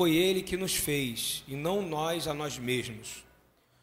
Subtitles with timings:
[0.00, 3.22] Foi ele que nos fez, e não nós a nós mesmos.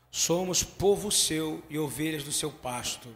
[0.10, 3.07] Somos povo seu e ovelhas do seu pasto.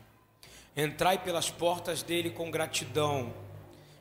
[0.77, 3.33] Entrai pelas portas dele com gratidão,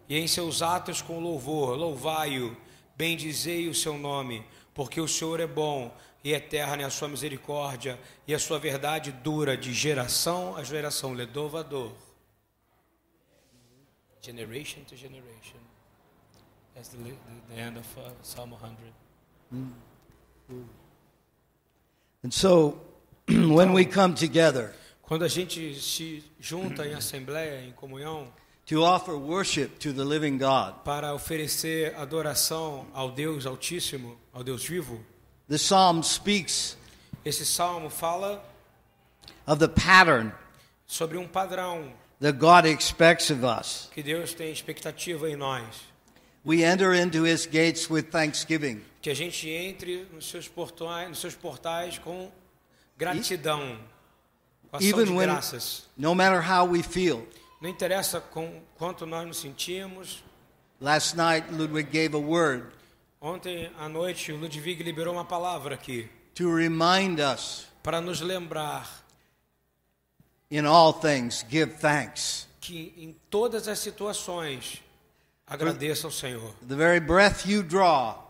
[0.06, 1.78] e em seus atos com louvor.
[1.78, 2.54] Louvai-o,
[2.94, 4.44] bendizei o seu nome,
[4.74, 7.98] porque o Senhor é bom e eterna é a sua misericórdia,
[8.28, 11.14] e a sua verdade dura de geração a geração.
[11.14, 11.90] Ledovador.
[14.20, 15.69] Generation to generation.
[16.74, 17.12] That's the, the,
[17.54, 18.76] the end of uh, Psalm 100.
[22.22, 22.80] And so,
[23.28, 24.74] when we come together
[25.10, 28.32] Quando a gente se junta em assembleia, em comunhão,
[28.64, 34.64] to offer worship to the living God, para oferecer adoração ao Deus Altíssimo, ao Deus
[34.64, 35.04] vivo,
[35.48, 36.76] the psalm speaks
[37.24, 38.40] esse salmo fala
[39.48, 40.30] of the pattern
[40.86, 43.88] sobre um padrão that God expects of us.
[43.92, 45.89] que Deus tem expectativa em nós.
[46.44, 48.82] We enter into his gates with thanksgiving.
[49.02, 52.30] Que a gente entre nos seus portais, nos seus portais com
[52.96, 53.78] gratidão,
[54.70, 55.86] com ação Even de when, graças.
[55.96, 57.26] no matter how we feel.
[57.60, 60.22] Não interessa com quanto nós nos sentimos.
[60.80, 62.66] Last night, Ludwig gave a word
[63.20, 68.88] Ontem à noite o Ludwig liberou uma palavra aqui to remind us para nos lembrar
[70.50, 72.48] in all things, give thanks.
[72.62, 74.82] que em todas as situações
[75.50, 76.54] agradeça ao Senhor.
[76.66, 78.26] The very breath you draw,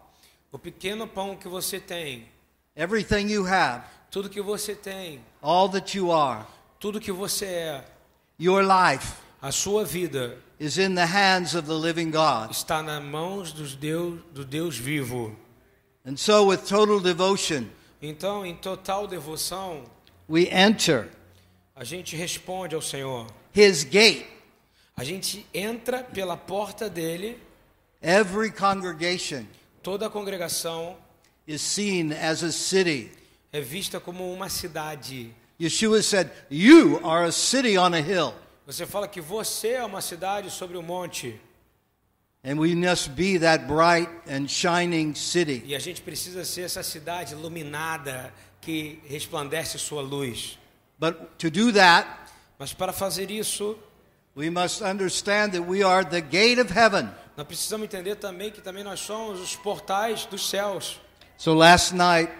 [0.50, 2.26] O pequeno pão que você tem,
[2.74, 6.44] everything you have, tudo que você tem, all that you are,
[6.80, 7.84] tudo que você é,
[8.40, 12.50] your life a sua vida is in the hands of the living God.
[12.50, 15.36] está nas mãos dos Deus, do Deus vivo.
[16.04, 17.66] And so, with total devotion,
[18.02, 19.84] Então, em total devoção,
[20.28, 21.08] we enter
[21.76, 23.26] a gente responde ao Senhor.
[23.54, 24.26] his gate.
[25.00, 27.38] A gente entra pela porta dele,
[28.02, 29.46] Every congregation
[29.82, 30.94] toda a congregação
[31.48, 33.10] is seen as a city.
[33.50, 35.34] é vista como uma cidade.
[35.58, 38.34] Yeshua said, You are a city on a hill.
[38.66, 41.40] Você fala que você é uma cidade sobre o monte
[42.44, 45.62] And we must be that bright and shining city.
[45.64, 50.58] e a gente precisa ser essa cidade iluminada que resplandece sua luz.
[50.98, 52.06] But to do that,
[52.58, 53.78] Mas para fazer isso,
[54.36, 57.08] we must understand that we are the gate of heaven.
[57.36, 61.00] nós precisamos entender também que também nós somos os portais dos céus.
[61.38, 62.30] So last night,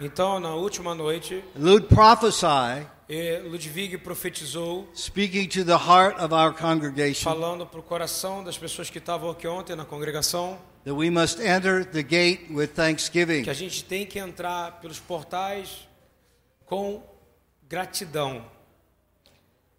[0.00, 6.54] Então, na última noite, Lud prophesied, eh, Ludwig profetizou speaking to the heart of our
[6.54, 11.10] congregation, falando para o coração das pessoas que estavam aqui ontem na congregação that we
[11.10, 13.42] must enter the gate with thanksgiving.
[13.42, 15.88] que a gente tem que entrar pelos portais
[16.64, 17.02] com
[17.68, 18.44] gratidão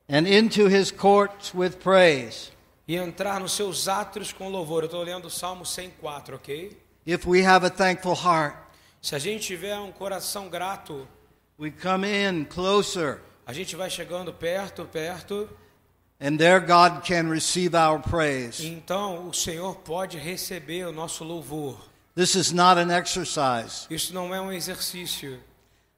[0.09, 2.51] and into his courts with praise.
[2.87, 4.81] e entrar nos seus átrios com louvor.
[4.83, 6.75] Eu estou lendo o Salmo 104, ok?
[7.05, 8.55] If we have a thankful heart,
[9.01, 11.07] Se a gente tiver um coração grato,
[11.57, 15.47] we come in closer, a gente vai chegando perto, perto,
[16.19, 18.65] and there God can receive our e praise.
[18.67, 21.77] então o Senhor pode receber o nosso louvor.
[22.15, 23.85] This is not an exercise.
[23.89, 25.39] Isso não é um exercício.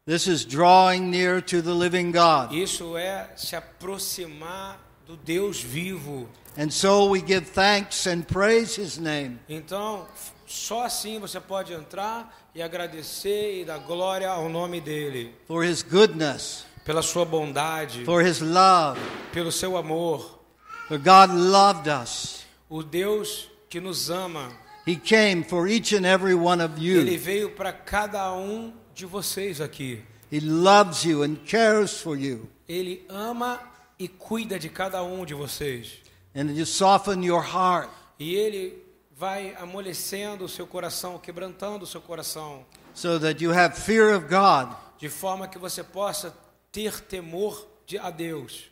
[0.07, 2.51] This is drawing near to the living God.
[2.51, 6.28] Isso é se aproximar do Deus vivo.
[6.57, 9.40] And so we give thanks and praise his name.
[9.47, 10.07] Então,
[10.47, 15.84] só assim você pode entrar e agradecer e dar glória ao nome dele, for his
[15.84, 19.00] goodness, pela sua bondade, for his love.
[19.31, 20.40] pelo seu amor.
[20.88, 22.44] For God loved us.
[22.67, 24.50] O Deus que nos ama,
[24.85, 27.19] He came for each and every one of ele you.
[27.19, 30.03] veio para cada um de vocês aqui.
[30.31, 32.50] He loves you and cares for you.
[32.68, 33.59] Ele ama
[34.00, 35.97] e cuida de cada um de vocês.
[36.35, 38.81] And you soften your heart E ele
[39.16, 44.28] vai amolecendo o seu coração, quebrantando o seu coração, so that you have fear of
[44.28, 44.75] God.
[44.97, 46.35] de forma que você possa
[46.72, 48.72] ter temor de a Deus.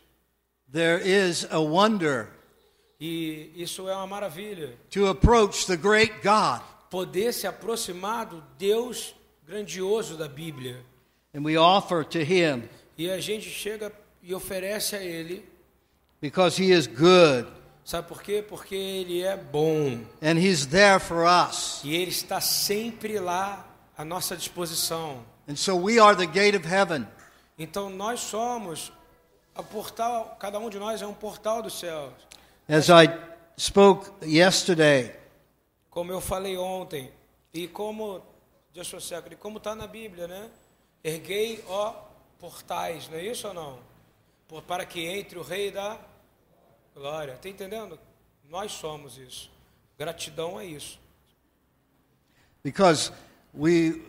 [0.72, 2.28] There is a wonder
[3.00, 4.76] E isso é uma maravilha.
[4.90, 6.62] to approach the great God.
[6.90, 9.14] Poder se aproximar do Deus
[9.50, 10.76] grandioso da Bíblia.
[11.34, 13.92] And we offer to him E a gente chega
[14.22, 15.44] e oferece a Ele.
[16.20, 17.46] because he is good
[17.84, 18.44] Sabe por quê?
[18.46, 20.00] Porque Ele é bom.
[20.22, 21.80] and he's there for us.
[21.82, 23.66] E Ele está sempre lá
[23.98, 25.24] à nossa disposição.
[25.48, 27.06] And so we are the gate of heaven.
[27.58, 28.92] Então nós somos
[29.54, 32.12] a portal, cada um de nós é um portal dos céus.
[32.68, 33.08] As I
[33.58, 35.16] spoke yesterday,
[35.90, 37.10] Como eu falei ontem,
[37.52, 38.22] e como
[38.72, 40.50] Joshua Secre, como está na Bíblia, né?
[41.02, 41.92] Erguei, ó,
[42.38, 43.78] portais, não é isso ou não?
[44.46, 45.98] Por- Para que entre o rei da
[46.94, 47.32] glória.
[47.32, 47.98] Está entendendo?
[48.48, 49.50] Nós somos isso.
[49.98, 50.98] Gratidão é isso.
[52.62, 53.10] because
[53.54, 54.02] we,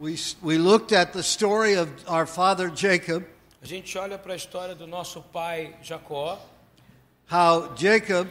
[0.00, 3.24] we, we looked at the story of our father Jacob,
[3.62, 6.38] A gente olha para a história do nosso pai Jacó,
[7.30, 8.26] how Jacob,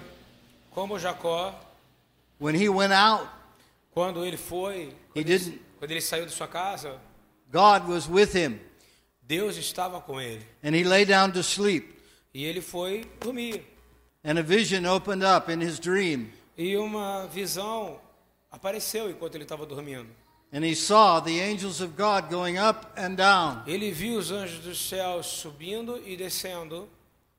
[0.71, 1.53] como Jacó,
[2.39, 3.27] when he went out,
[3.91, 6.99] quando ele foi, He quando ele, didn't- quando ele saiu de sua casa,
[7.51, 8.59] God was with him,
[9.21, 10.45] Deus estava com ele.
[10.63, 11.97] and he lay down to sleep.
[12.33, 13.63] E ele foi dormir.
[14.23, 17.99] And a vision opened up in his dream, E uma visão
[18.51, 20.09] apareceu enquanto ele estava dormindo.
[20.51, 23.63] and he saw the angels of God going up and down.
[23.67, 26.89] Ele viu os anjos dos céus subindo e descendo.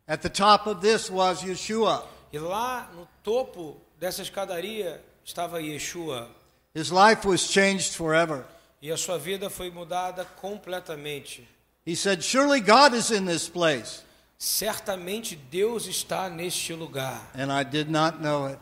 [0.07, 2.05] At the top of this was Yeshua.
[2.33, 6.29] E lá no topo dessa escadaria estava Yeshua.
[6.75, 8.45] His life was changed forever.
[8.83, 11.47] E a sua vida foi mudada completamente.
[11.85, 14.03] He said, Surely God is in this place.
[14.39, 17.21] Certamente Deus está neste lugar.
[17.35, 18.59] And I did not know it.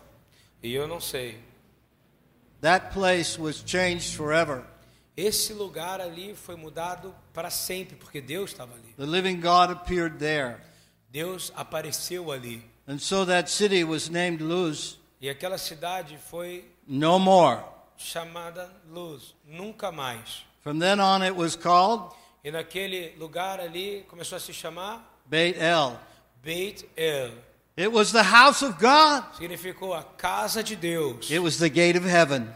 [0.62, 1.38] E eu não sei.
[2.60, 4.64] That place was changed forever.
[5.16, 8.94] Esse lugar ali foi mudado para sempre, porque Deus estava ali.
[8.96, 10.58] The living God appeared there.
[11.10, 12.62] Deus apareceu ali.
[12.86, 17.62] And so that city was named Luz, E aquela cidade foi no more.
[17.98, 20.44] Chamada Luz, nunca mais.
[20.62, 22.14] From then on, it was called
[22.44, 25.98] E naquele lugar ali começou a se chamar Beit El.
[26.42, 27.32] Beit El.
[27.76, 31.96] It was the house of God, Significou a casa de Deus, it was the gate
[31.98, 32.48] of heaven.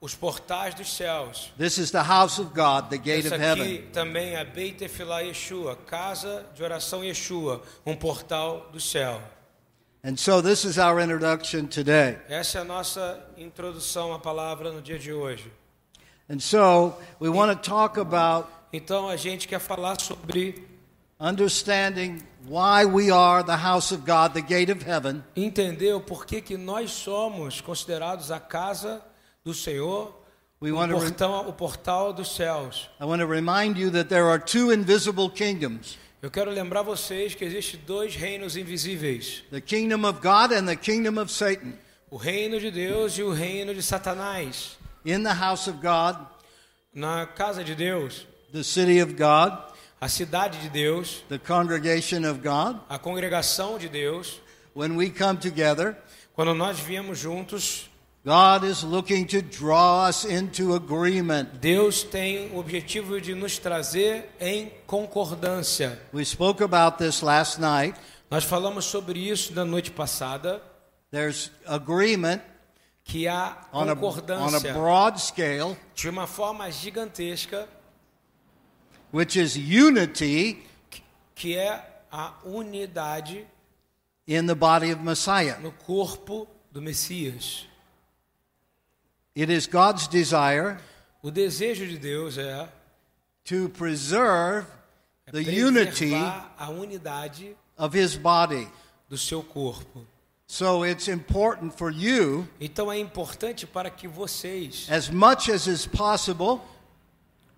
[0.00, 1.52] os portais dos céus.
[1.56, 3.90] This is the house of God, the gate Essa of aqui heaven.
[3.92, 9.20] também é Beit Tefillah Yeshua, casa de oração Yeshua, um portal do céu.
[10.04, 12.18] And so, this is our introduction today.
[12.28, 15.48] Essa é a nossa introdução à palavra no dia de hoje.
[16.28, 20.66] And so, we want to talk about Então a gente quer falar sobre
[21.20, 26.40] understanding why we are the house of God, the gate of heaven, entender o porquê
[26.40, 29.00] que nós somos considerados a casa
[29.44, 30.12] do Senhor,
[30.60, 32.88] We o want to re- portão, o portal dos céus.
[33.00, 37.34] I want to remind you that there are two invisible kingdoms Eu quero lembrar vocês
[37.34, 41.72] que existem dois reinos invisíveis: the kingdom of God and the kingdom of Satan.
[42.08, 44.78] o reino de Deus e o reino de Satanás.
[45.04, 46.24] In the house of God,
[46.94, 49.58] Na casa de Deus, the city of God,
[50.00, 54.40] a cidade de Deus, the congregation of God, a congregação de Deus,
[54.76, 55.96] when we come together,
[56.34, 57.90] quando nós viemos juntos,
[58.24, 61.60] God is looking to draw us into agreement.
[61.60, 66.00] Deus tem o objetivo de nos trazer em concordância.
[66.12, 67.98] We spoke about this last night.
[68.30, 70.62] Nós falamos sobre isso na noite passada,
[71.10, 72.40] There's agreement
[73.04, 77.68] que há on a, on a concordância broad scale, de uma forma gigantesca,
[79.12, 80.62] which is unity
[81.34, 83.44] que é a unidade
[84.28, 85.58] in the body of Messiah.
[85.58, 87.66] no corpo do Messias.
[89.36, 90.78] It is God's desire
[91.22, 92.68] O desejo de Deus é,
[93.44, 94.66] to preserve
[95.26, 98.68] é the unity a unidade of his body.
[99.08, 100.06] do seu corpo.
[100.46, 105.86] So it's important for you, Então é importante para que vocês, as much as is
[105.86, 106.60] possible,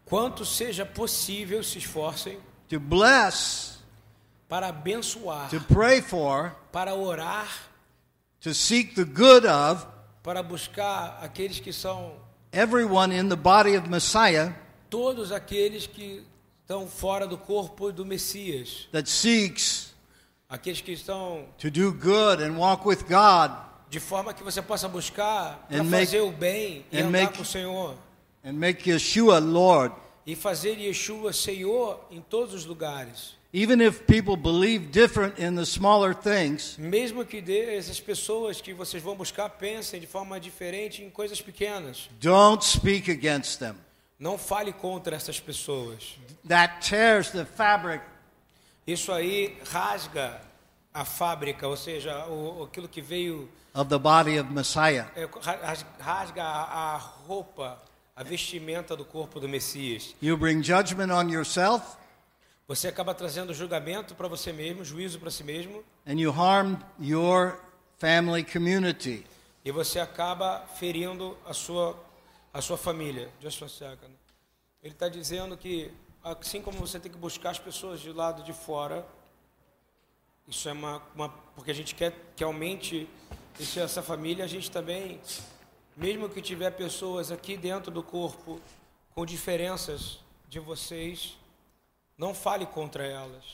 [0.04, 2.38] quanto seja possível, se esforcem
[2.68, 3.78] to bless,
[4.48, 7.48] para abençoar, to pray for, para orar,
[8.40, 9.86] to seek the good of
[10.24, 12.14] para buscar aqueles que são
[12.50, 14.52] everyone in the body of Messiah
[14.90, 16.24] todos aqueles que
[16.62, 19.94] estão fora do corpo do Messias, that seeks
[20.48, 23.52] aqueles que estão to do good and walk with God
[23.90, 27.10] de forma que você possa buscar para And make- fazer o bem e and andar
[27.24, 27.94] make- com o Senhor
[28.42, 29.94] and make Yeshua Lord.
[30.26, 33.36] e fazer Yeshua Senhor em todos os lugares.
[33.56, 37.40] Even if people believe different in the smaller things, Mesmo que
[37.76, 42.10] essas pessoas que vocês vão buscar pensem de forma diferente em coisas pequenas.
[42.20, 43.76] don't speak against them.
[44.18, 46.16] Não fale contra essas pessoas.
[46.48, 48.02] That tears the fabric
[48.84, 50.40] Isso aí rasga
[50.92, 55.06] a fábrica, ou seja, o, aquilo que veio of the body of Messiah.
[55.14, 57.80] é, ras- rasga a, a roupa,
[58.16, 60.12] a vestimenta do corpo do Messias.
[60.20, 61.96] You bring judgment on yourself
[62.66, 67.58] Você acaba trazendo julgamento para você mesmo, juízo para si mesmo, and you harm your
[67.98, 69.24] family community.
[69.64, 71.96] e você acaba ferindo a sua
[72.52, 73.28] a sua família.
[73.40, 74.12] Just one second.
[74.82, 75.90] Ele está dizendo que
[76.22, 79.04] assim como você tem que buscar as pessoas de lado de fora,
[80.46, 83.08] isso é uma, uma porque a gente quer que aumente
[83.60, 85.20] esse- essa família, a gente também,
[85.96, 88.60] mesmo que tiver pessoas aqui dentro do corpo
[89.14, 91.36] com diferenças de vocês,
[92.16, 93.44] não fale contra elas.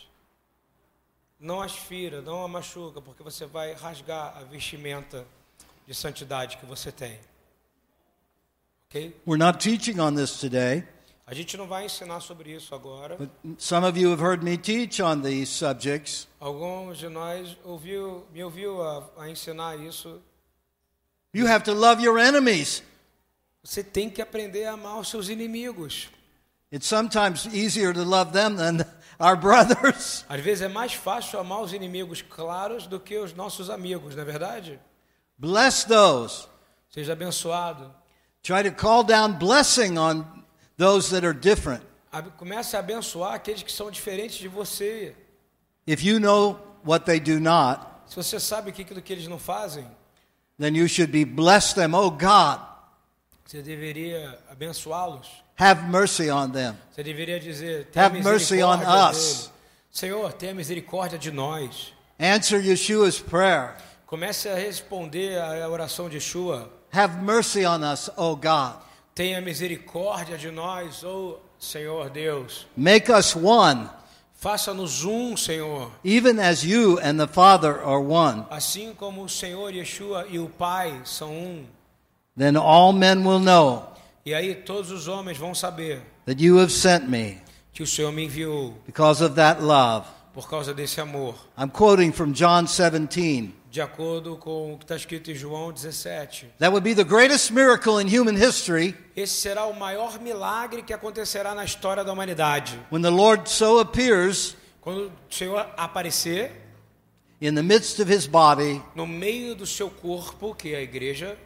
[1.38, 5.26] Não as fira, não a machuca, porque você vai rasgar a vestimenta
[5.86, 7.18] de santidade que você tem.
[8.88, 9.16] ok?
[9.26, 10.84] We're not teaching on this today,
[11.26, 13.16] A gente não vai ensinar sobre isso agora.
[13.16, 16.26] but some of you have heard me teach on these subjects.
[16.40, 20.20] Alguns de nós ouviu, me ouviu a, a ensinar isso.
[21.32, 22.82] You have to love your enemies.
[23.62, 26.10] Você tem que aprender a amar os seus inimigos.
[26.72, 28.86] It's sometimes easier to love them than
[29.18, 30.24] our brothers.
[30.30, 34.22] Às vezes é mais fácil amar os inimigos claros do que os nossos amigos, não
[34.22, 34.80] é verdade?
[35.36, 36.46] Bless those.
[36.88, 37.92] Seja abençoado.
[38.42, 40.24] Try to call down blessing on
[40.76, 41.82] those that are different.
[42.36, 45.14] Comece a abençoar aqueles que são diferentes de você.
[45.86, 49.38] If you know what they do not, Se você sabe o aquilo que eles não
[49.38, 49.86] fazem,
[50.58, 51.94] then you should be bless them.
[51.94, 52.60] Oh God,
[53.44, 55.28] você deveria abençoá-los.
[55.60, 56.74] Have mercy on them.
[56.90, 59.50] Você deveria dizer: Have mercy on us.
[59.92, 61.92] Senhor, tenha misericórdia de nós.
[62.18, 63.76] Answer Yeshua's prayer.
[64.06, 66.68] Comece a responder à oração de Shua.
[66.92, 68.74] Have mercy on us, oh God.
[69.14, 72.66] Tenha misericórdia de nós, oh Senhor Deus.
[72.76, 73.88] Make us one,
[74.34, 75.90] Faça-nos um, Senhor.
[76.02, 78.44] even as you and the Father are one.
[78.50, 81.66] Assim como o Senhor Yeshua e o Pai são um.
[82.36, 83.90] Then all men will know
[84.30, 87.38] E aí todos os homens vão saber that you have sent me
[87.72, 90.06] que o Senhor me enviou because of that love.
[90.32, 91.34] por causa desse amor.
[91.58, 93.52] I'm quoting from John 17.
[93.68, 96.46] De acordo com o que está escrito em João 17.
[96.60, 100.92] That would be the greatest miracle in human history Esse será o maior milagre que
[100.92, 102.78] acontecerá na história da humanidade.
[102.92, 106.52] when the Lord so appears Quando o Senhor aparecer
[107.40, 111.36] in the midst of his body no meio do seu corpo, que é a igreja,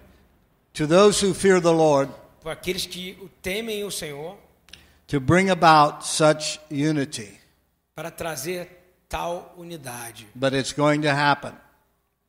[0.75, 2.13] to those who fear the Lord
[2.45, 4.37] para aqueles que temem o Senhor,
[5.09, 7.41] to bring about such unity.
[7.97, 8.69] para trazer
[9.09, 10.27] tal unidade.
[10.35, 11.53] But it's going to happen.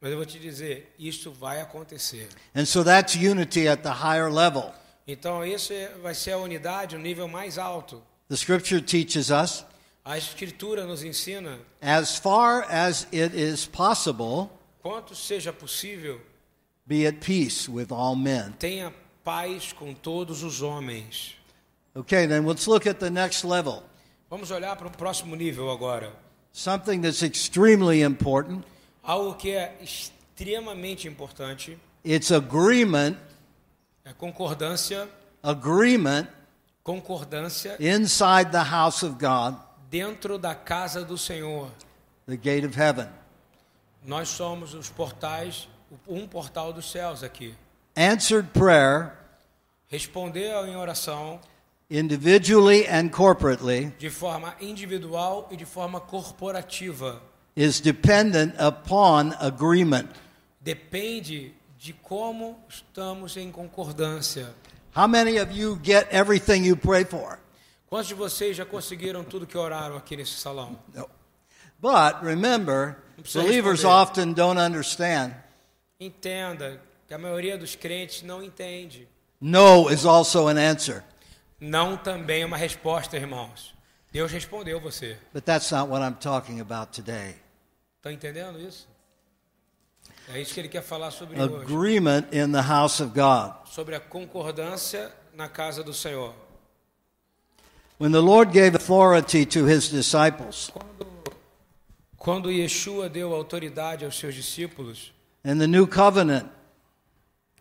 [0.01, 2.29] Mas eu vou te dizer, isso vai acontecer.
[2.55, 4.73] And so that's unity at the higher level.
[5.07, 8.01] Então, isso é- vai ser a unidade no nível mais alto.
[8.29, 9.63] The scripture teaches us
[10.03, 14.49] A Escritura nos ensina, as far as it is possible,
[14.81, 16.21] quanto seja possível,
[16.85, 18.53] be at peace with all men.
[18.59, 18.93] tenha
[19.25, 21.35] paz com todos os homens.
[21.95, 23.83] Okay, then let's look at the next level.
[24.29, 26.13] Vamos olhar para o próximo nível agora.
[26.53, 28.63] Something that's extremely important.
[29.03, 33.17] Algo que é extremamente importante It's agreement,
[34.03, 35.09] é concordância,
[35.41, 36.27] agreement
[36.83, 39.55] concordância inside the house of God,
[39.89, 41.71] dentro da casa do Senhor.
[42.27, 43.07] the gate of heaven.
[44.05, 45.67] Nós somos os portais,
[46.07, 47.55] um portal dos céus aqui.
[47.95, 49.13] Answered prayer,
[49.87, 51.39] Responder em oração
[51.89, 57.21] individually and corporately, de forma individual e de forma corporativa
[57.55, 60.09] is dependent upon agreement.
[60.59, 64.53] depende de como estamos em concordância.
[64.95, 67.39] How many of you get everything you pray for?
[67.87, 70.77] Quantos de vocês já conseguiram tudo que oraram aqui nesse salão?
[70.93, 71.07] No.
[71.79, 72.97] But remember,
[73.33, 74.01] believers responder.
[74.01, 75.33] often don't understand.
[75.99, 79.07] Entenda que a maioria dos crentes não entende.
[79.39, 81.03] No is also an answer.
[81.59, 83.73] Não também é uma resposta, irmãos.
[84.11, 85.17] Deus respondeu você.
[85.33, 87.35] But that's not what I'm talking about today.
[87.97, 88.87] Está entendendo isso?
[90.33, 91.63] É isso que ele quer falar sobre hoje.
[91.63, 93.53] Agreement in the house of God.
[93.67, 96.33] Sobre a concordância na casa do Senhor.
[97.99, 101.07] When the Lord gave authority to his disciples, Quando,
[102.17, 106.49] quando Yeshua deu autoridade aos seus discípulos, and the new covenant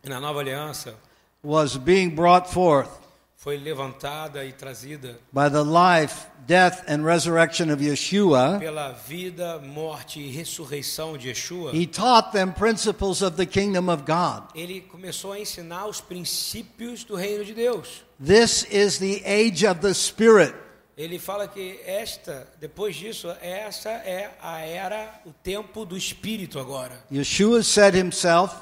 [0.09, 0.95] na nova aliança,
[1.43, 3.05] was being brought forth
[3.45, 10.19] foi levantada e trazida by the life, death, and resurrection of Yeshua, pela vida, morte
[10.19, 14.45] e ressurreição de Yeshua, he taught them principles of the kingdom of God.
[14.55, 18.03] ele começou a ensinar os princípios do reino de Deus.
[18.19, 20.55] This is the age of the Spirit.
[20.97, 27.05] Ele fala que esta, depois disso, essa é a era, o tempo do Espírito agora.
[27.13, 28.55] Yeshua said himself,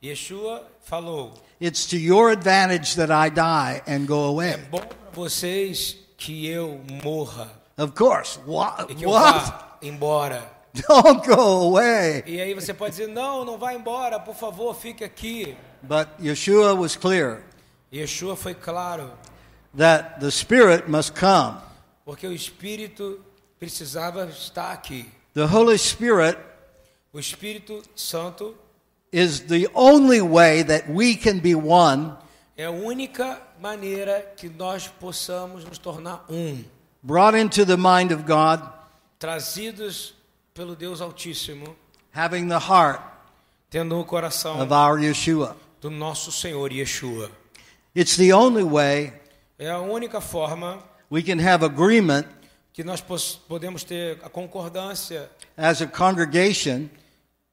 [0.00, 4.56] Yeshua falou: It's to your advantage that I die and go é away.
[4.70, 8.38] bom para vocês que eu morra Of course.
[8.46, 8.90] What?
[8.92, 10.50] e que eu vá embora.
[10.88, 12.22] Don't go away.
[12.26, 15.56] E aí você pode dizer: não, não vá embora, por favor, fique aqui.
[15.82, 17.42] But Yeshua was clear
[17.92, 19.10] Yeshua foi claro,
[19.76, 21.56] that the Spirit must come.
[22.04, 23.20] porque o Espírito
[23.58, 25.08] precisava estar aqui.
[25.34, 26.36] The Holy Spirit
[27.12, 28.54] O Espírito Santo
[29.12, 32.16] is the only way that we can be one,
[32.56, 36.64] é a única maneira que nós possamos nos tornar um,
[37.02, 38.62] brought into the mind of God,
[39.18, 40.14] trazidos
[40.54, 41.76] pelo Deus Altíssimo,
[42.14, 43.00] having the heart
[43.70, 45.56] tendo o coração of our Yeshua.
[45.80, 47.30] do nosso Senhor Yeshua.
[47.94, 49.12] It's the only way
[49.58, 50.78] É a única forma
[51.10, 52.26] we can have agreement
[52.72, 53.00] que nós
[53.48, 56.88] podemos ter a concordância as a congregation,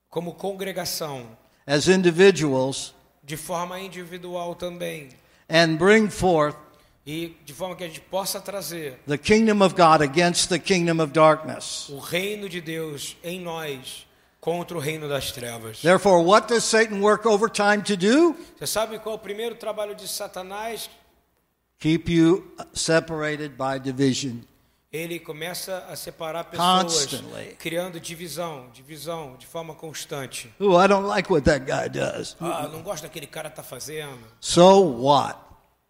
[0.10, 1.26] como congregação,
[1.66, 2.94] as individuals,
[3.24, 5.10] de forma individual também,
[5.50, 6.58] and bring forth
[7.06, 11.02] e de forma que a gente possa trazer the kingdom of God against the kingdom
[11.02, 11.90] of darkness.
[11.90, 14.08] o reino de Deus em nós
[14.42, 15.82] contra o reino das trevas.
[15.82, 18.36] Therefore, what does Satan work overtime to do?
[18.58, 20.90] Você sabe qual é o primeiro trabalho de Satanás?
[21.80, 24.42] Keep you separated by division.
[24.96, 27.56] Ele começa a separar pessoas, Constantly.
[27.60, 30.50] criando divisão, divisão, de forma constante.
[30.62, 32.38] Ooh, I don't like what that guy does.
[32.40, 34.20] Ah, não gosto daquele cara tá fazendo.
[34.40, 35.38] So what?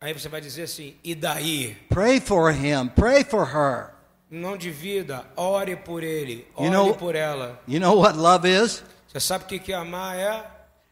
[0.02, 1.76] Aí você vai dizer assim, e daí?
[1.90, 3.94] Pray for him, pray for her.
[4.30, 7.62] Não divida, ore por ele, ore You know- por ela.
[7.68, 8.84] You know what love is?
[9.08, 10.44] Você sabe o que que amar é?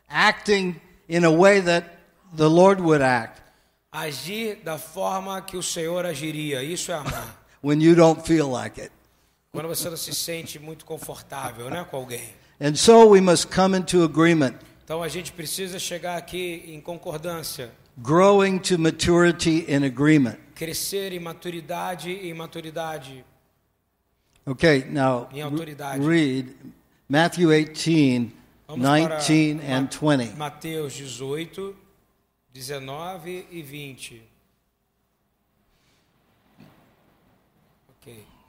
[0.07, 0.79] Acting
[1.09, 1.89] in a way that
[2.37, 3.41] the Lord would act
[3.91, 6.63] Agir da forma que o Senhor agiria.
[6.63, 7.39] Isso é amar.
[7.63, 8.91] when you don't feel like it.
[9.51, 12.23] Quando você não se sente muito confortável, né, com alguém.
[12.59, 17.71] And so we must come into agreement, Então a gente precisa chegar aqui em concordância,
[17.97, 20.37] growing to maturity in agreement.
[20.55, 23.23] crescer em maturidade e maturidade.
[24.45, 25.29] Okay, now
[26.01, 26.53] read
[27.07, 28.31] Matthew 18,
[28.67, 30.35] Vamos para 19 and 20.
[30.37, 31.75] Mateus 18,
[32.53, 34.21] 19 e 20.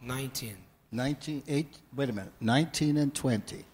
[0.04, 0.56] 19.
[0.92, 3.64] 19, eight, wait a minute, 19 and 20.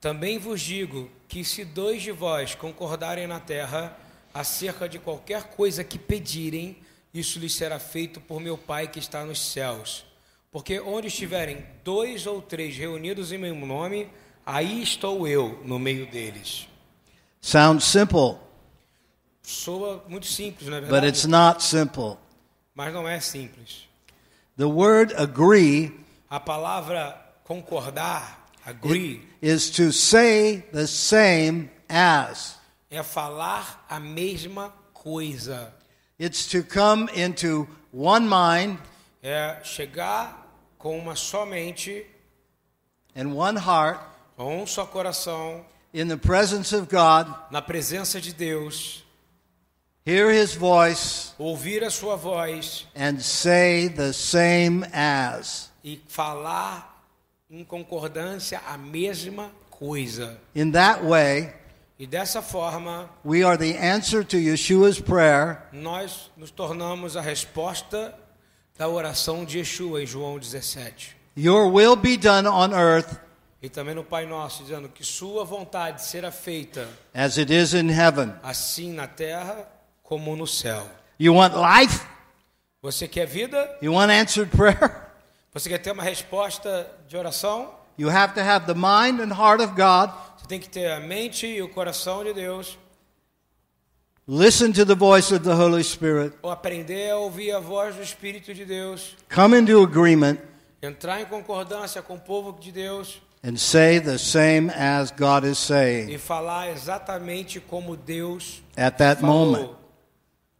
[0.00, 3.96] Também vos digo que se dois de vós concordarem na terra
[4.32, 6.76] acerca de qualquer coisa que pedirem,
[7.12, 10.04] isso lhes será feito por meu Pai que está nos céus.
[10.52, 14.08] Porque onde estiverem dois ou três reunidos em meu nome,
[14.44, 16.68] aí estou eu no meio deles.
[17.40, 18.36] Sounds simple,
[19.42, 21.08] Soa muito simples, não é but verdade?
[21.08, 22.16] it's not simple.
[22.74, 23.85] Mas não é simples.
[24.56, 25.92] The word agree
[26.30, 27.14] A palavra
[27.44, 28.22] concordar,
[28.64, 32.56] agree, is to say the same as.
[32.90, 35.72] é falar a mesma coisa.
[36.18, 38.78] It's to come into one mind
[39.22, 40.46] É chegar
[40.78, 42.06] com uma só mente,
[43.14, 44.00] and one heart
[44.36, 49.04] com um só coração, in the presence of God, na presença de Deus,
[50.06, 55.70] hear his voice, ouvir a sua voz and say the same as.
[55.84, 57.04] e falar
[57.50, 60.38] em concordância a mesma coisa.
[60.54, 61.52] In that way,
[61.98, 68.14] E dessa forma, we are the answer to Yeshua's prayer nós nos tornamos a resposta
[68.76, 71.16] da oração de Yeshua em João 17.
[71.38, 73.18] Your will be done on earth
[73.62, 77.88] E também no Pai Nosso, dizendo que sua vontade será feita as it is in
[77.90, 78.34] heaven.
[78.42, 79.66] assim na terra
[80.08, 80.86] como no céu.
[81.18, 82.00] You want life?
[82.82, 83.76] Você quer vida?
[83.82, 85.06] You want answered prayer?
[85.52, 87.74] Você quer ter uma resposta de oração?
[87.98, 90.10] You have to have the mind and heart of God.
[90.38, 92.78] Você tem que ter a mente e o coração de Deus,
[94.28, 96.34] Listen to the voice of the Holy Spirit.
[96.42, 100.38] ou aprender a ouvir a voz do Espírito de Deus, Come into agreement
[100.82, 105.58] entrar em concordância com o povo de Deus and say the same as God is
[105.58, 109.46] saying e falar exatamente como Deus at that falou.
[109.46, 109.70] moment.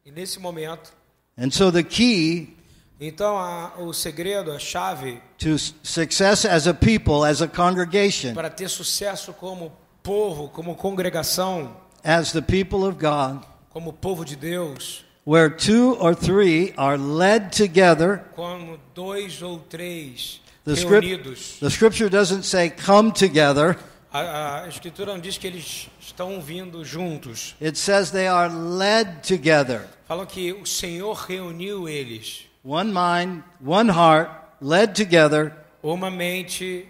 [0.07, 0.92] E nesse momento,
[1.37, 2.55] And so the key
[3.01, 8.49] então a, o segredo, a chave to success as a people, as a congregation, para
[8.49, 9.73] ter sucesso como
[10.05, 16.14] povo, como congregação, as the people of God, como povo de Deus, where two or
[16.14, 18.21] three are led together.
[18.37, 23.77] como dois ou três The, script, the scripture doesn't say come together.
[24.19, 27.55] A, a escritura não diz que eles estão vindo juntos.
[27.61, 29.83] It says they are led together.
[30.09, 32.47] Falam que o Senhor reuniu eles.
[32.65, 35.53] One mind, one heart, led together
[35.83, 36.87] Uma mente,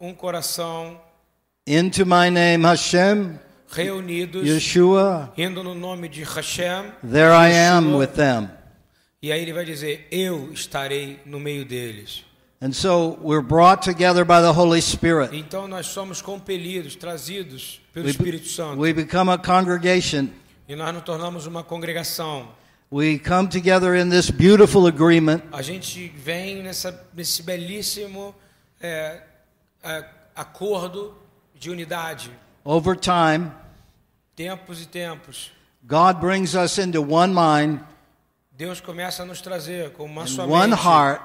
[0.00, 0.98] um coração,
[1.66, 3.38] into my name, Hashem,
[3.70, 5.32] reunidos, Yeshua.
[5.36, 6.86] indo no nome de Hashem.
[7.02, 7.98] There I am Yeshua.
[7.98, 8.48] with them.
[9.22, 12.24] E aí ele vai dizer: Eu estarei no meio deles.
[12.62, 15.34] And so we're brought together by the Holy Spirit.
[15.34, 18.78] Então nós somos compelidos, trazidos pelo We, Espírito Santo.
[18.78, 20.28] we become a congregation.
[20.68, 22.48] E nós nos tornamos uma congregação.
[22.92, 25.42] We come together in this beautiful agreement.
[25.52, 28.34] A gente vem nessa, nesse belíssimo
[28.80, 29.22] é,
[29.82, 30.04] é,
[30.36, 31.14] acordo
[31.54, 32.30] de unidade.
[32.64, 33.50] Over time,
[34.36, 35.50] Tempos e tempos.
[35.86, 37.80] God brings us into one mind,
[38.52, 41.22] Deus começa a nos trazer com uma só and one heart,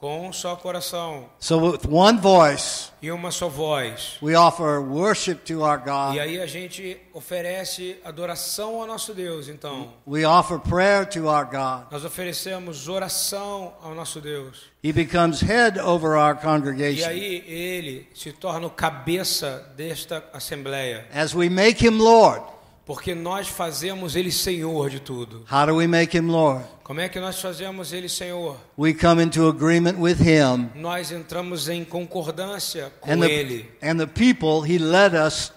[0.00, 4.16] com um só coração So, with one voice, e uma só voz.
[4.22, 6.18] we offer worship to our E God.
[6.18, 9.92] aí a gente oferece adoração ao nosso Deus, então.
[10.06, 11.90] We offer prayer to our God.
[11.90, 14.70] Nós oferecemos oração ao nosso Deus.
[14.82, 17.06] He becomes head over our E congregation.
[17.08, 22.42] aí ele se torna o cabeça desta assembleia, As we make him Lord,
[22.86, 25.44] porque nós fazemos ele senhor de tudo.
[25.50, 26.64] how do we make him Lord?
[26.82, 28.56] Como é que nós fazemos ele senhor?
[28.76, 33.96] We come into agreement with him Nós entramos em concordância com and the, ele and
[33.98, 35.52] the people he led us,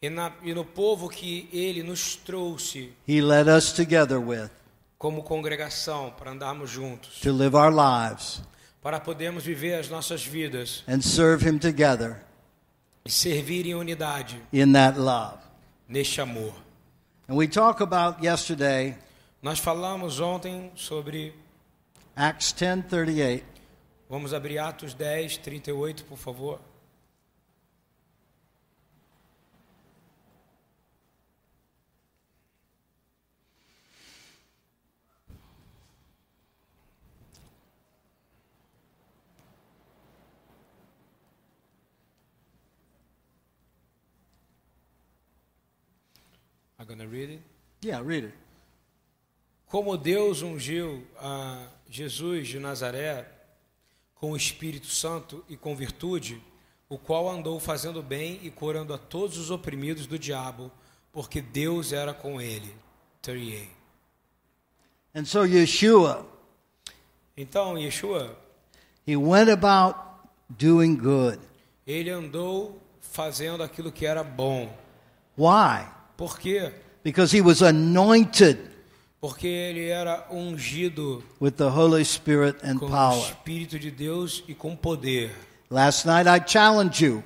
[0.00, 4.48] e, na, e no povo que ele nos trouxe he led us together with
[4.98, 8.40] como congregação para andarmos juntos, to live our lives
[8.80, 12.16] para podermos viver as nossas vidas and serve him together
[13.04, 15.41] e servir em unidade in that love.
[15.92, 16.54] Neste amor.
[17.28, 18.96] And we talked about yesterday
[19.42, 21.34] Nós falamos ontem sobre.
[22.14, 23.44] Acts 10:38.
[24.08, 26.60] Vamos abrir Atos 10, 38, por favor.
[46.82, 47.42] I'm gonna read it.
[47.84, 48.34] Yeah, read it.
[49.66, 53.24] Como Deus ungiu a Jesus de Nazaré
[54.16, 56.42] com o Espírito Santo e com virtude,
[56.88, 60.70] o qual andou fazendo bem e curando a todos os oprimidos do diabo,
[61.12, 62.74] porque Deus era com ele.
[63.22, 63.70] 38.
[65.14, 66.26] And so Yeshua,
[67.36, 68.36] Então, Yeshua,
[69.06, 69.98] he went about
[70.50, 71.38] doing good.
[71.86, 74.76] ele andou fazendo aquilo que era bom.
[75.38, 75.86] Why?
[76.16, 76.72] Por quê?
[77.04, 78.58] Because he was anointed
[79.20, 83.18] Porque ele era ungido with the Holy Spirit and com o power.
[83.18, 85.30] Espírito de Deus e com poder.
[85.70, 87.22] Last night I challenged you.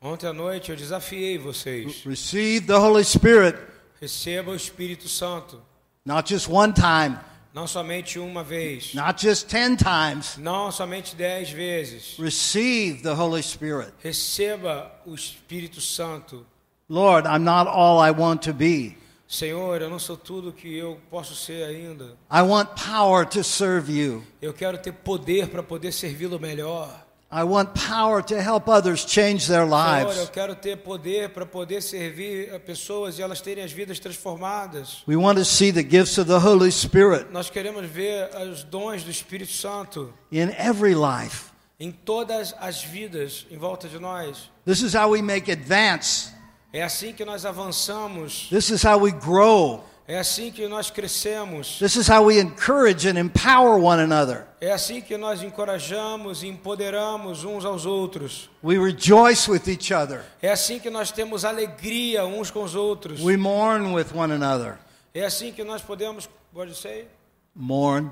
[0.00, 2.02] Ontem à noite eu desafiei vocês.
[2.04, 3.58] Receive the Holy Spirit,
[4.00, 5.60] Receba o Espírito Santo,
[6.04, 7.18] not just one time,
[7.52, 10.36] não somente uma vez, not just 10 times.
[10.36, 12.14] não somente dez vezes.
[12.18, 13.92] Receive the Holy Spirit.
[14.00, 16.46] Receba o Espírito Santo.
[16.88, 18.96] Lord, I'm not all I want to be.
[19.26, 22.16] Senhor, eu não sou tudo que eu posso ser ainda.
[22.32, 24.24] I want power to serve you.
[24.40, 26.88] Eu quero ter poder para poder servi-lo melhor.
[27.30, 30.30] I want power to help others change their Senhor, eu lives.
[30.30, 35.02] quero ter poder para poder servir a pessoas e elas terem as vidas transformadas.
[35.06, 39.02] We want to see the gifts of the Holy Spirit Nós queremos ver os dons
[39.04, 41.50] do Espírito Santo in every life.
[41.78, 44.50] em todas as vidas em volta de nós.
[44.64, 46.32] This is how we make advance.
[46.72, 48.48] É assim que nós avançamos.
[48.50, 49.84] This is how we grow.
[50.06, 51.78] É assim que nós crescemos.
[51.78, 54.46] This is how we encourage and empower one another.
[54.60, 58.48] É assim que nós encorajamos e empoderamos uns aos outros.
[58.64, 60.24] We rejoice with each other.
[60.40, 63.20] É assim que nós temos alegria uns com os outros.
[63.22, 64.78] We mourn with one another.
[65.14, 67.08] É assim que nós podemos, pode ser,
[67.54, 68.10] Mourn.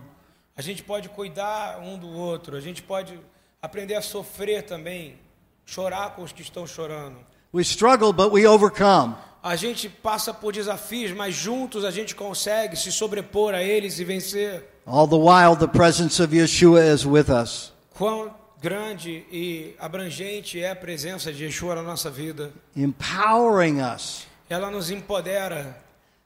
[0.57, 3.19] a gente pode cuidar um do outro, a gente pode
[3.63, 5.19] aprender a sofrer também,
[5.65, 7.17] chorar com os que estão chorando.
[7.57, 9.15] We struggle, but we overcome.
[9.43, 14.05] A gente passa por desafios, mas juntos a gente consegue se sobrepor a eles e
[14.05, 14.63] vencer.
[14.85, 17.73] All the while, the presence of Yeshua is with us.
[17.95, 22.53] Quão grande e abrangente é a presença de Yeshua na nossa vida.
[22.77, 24.27] empowering us.
[24.51, 25.83] Ela nos empodera.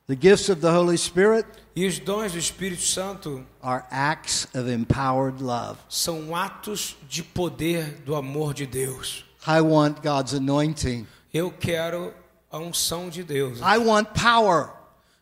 [0.08, 4.68] The gifts of the Holy Spirit E os dons do Espírito Santo are acts of
[4.68, 5.78] empowered love.
[5.88, 9.24] são atos de poder do amor de Deus.
[9.46, 11.06] I want God's anointing.
[11.32, 12.12] Eu quero
[12.50, 13.58] a unção de Deus.
[13.60, 14.70] I want power,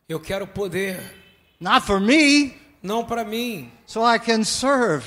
[0.08, 0.98] Eu quero poder,
[1.60, 5.04] not for me, não para mim, so I can serve.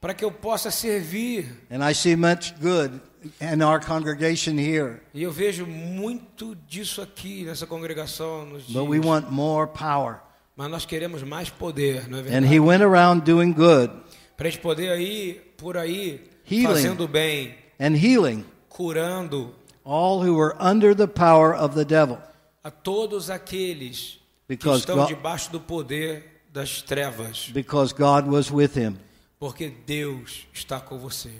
[0.00, 1.46] para que eu possa servir.
[1.70, 3.00] And I see much good
[3.40, 5.00] in our congregation here.
[5.14, 9.06] E eu vejo muito disso aqui nessa congregação nos But we dias.
[9.06, 10.16] want more power.
[10.56, 12.54] Mas nós queremos mais poder, não é And verdade?
[12.54, 13.92] he went around doing good
[14.36, 16.66] Para a gente poder ir por aí Healing.
[16.66, 22.18] fazendo bem, and healing curando all who were under the power of the devil.
[22.64, 28.50] a todos aqueles que Because estão God- debaixo do poder das trevas, Because God was
[28.50, 28.98] with him.
[29.38, 31.30] porque Deus está com você.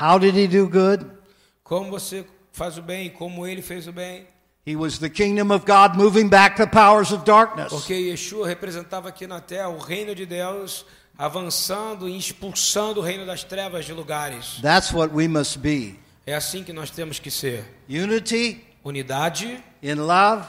[0.00, 1.06] How did he do good?
[1.64, 4.26] Como você faz o bem, como ele fez o bem,
[4.66, 7.70] He was the kingdom of God moving back the powers of darkness.
[7.70, 10.84] porque Yeshua representava aqui na terra o reino de Deus
[11.16, 14.58] avançando e expulsando o reino das trevas de lugares.
[14.62, 15.98] That's what we must be.
[16.28, 17.64] É assim que nós temos que ser.
[17.88, 20.44] Unity Unidade, in love.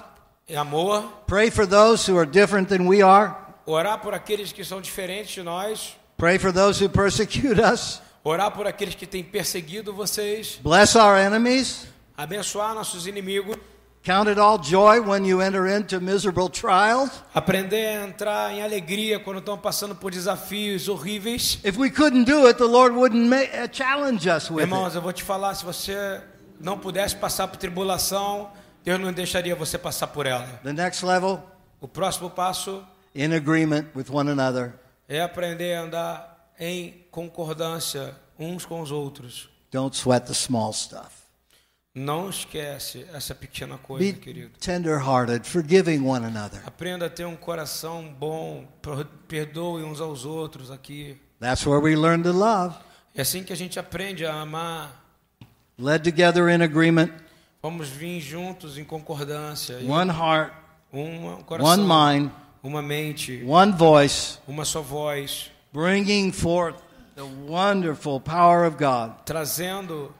[0.53, 3.33] amor, Pray for those who are different than we are.
[3.65, 8.01] orar por aqueles que são diferentes de nós, Pray for those who persecute us.
[8.25, 10.59] Orar por aqueles que têm perseguido vocês.
[10.61, 11.87] Bless our enemies.
[12.17, 13.55] Abençoar nossos inimigos.
[14.03, 17.11] Count it all joy when you enter into miserable trials.
[17.33, 21.59] Aprender a entrar em alegria quando estão passando por desafios horríveis.
[21.65, 24.95] If we couldn't do it, the Lord wouldn't ma- uh, challenge us with Irmãos, it.
[24.95, 26.21] eu vou te falar, se você
[26.59, 28.49] não pudesse passar por tribulação,
[28.85, 30.47] Deus não deixaria você passar por ela.
[30.63, 31.41] The next level,
[31.81, 32.81] O próximo passo
[33.13, 34.73] in agreement with one another.
[35.09, 39.49] é aprender a andar em concordância uns com os outros.
[39.71, 41.18] Don't sweat the small stuff.
[41.95, 44.51] Não esquece essa pequena coisa, Be querido.
[44.59, 46.61] tender-hearted, forgiving one another.
[46.65, 51.19] Aprenda a ter um coração bom, per- perdoe uns aos outros aqui.
[51.39, 52.75] That's where we learn to love.
[53.15, 55.03] É assim que a gente aprende a amar.
[55.77, 57.09] Led together in agreement,
[57.61, 59.77] Vamos vir juntos em concordância.
[59.85, 60.53] One heart,
[60.93, 61.83] um coração, one
[62.21, 62.31] mind,
[62.63, 66.77] uma mente, one voice, uma só voz, bringing forth
[67.15, 70.13] the wonderful power of God, trazendo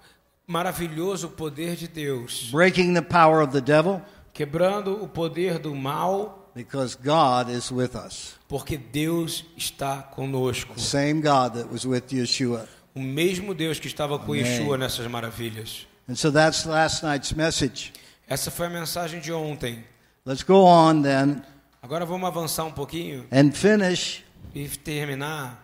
[0.49, 4.01] maravilhoso poder de Deus, breaking the power of the devil,
[4.33, 8.35] quebrando o poder do mal, because God is with us.
[8.47, 10.73] porque Deus está conosco.
[10.73, 12.67] The same God that was with Yeshua.
[12.95, 14.35] O mesmo Deus que estava com.
[14.35, 15.85] Yeshua nessas maravilhas.
[16.07, 17.93] And so that's last night's message.
[18.27, 19.83] Essa foi a mensagem de ontem.
[20.25, 21.43] Let's go on then
[21.81, 24.23] Agora vamos avançar um pouquinho and finish.
[24.53, 25.57] e terminar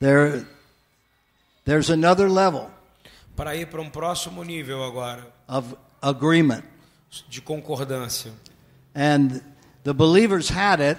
[0.00, 0.44] There,
[1.64, 2.68] there's another level
[3.36, 6.62] para ir para um próximo nível agora of agreement.
[7.28, 8.32] de concordância.
[8.94, 9.40] And
[9.84, 10.98] the believers had it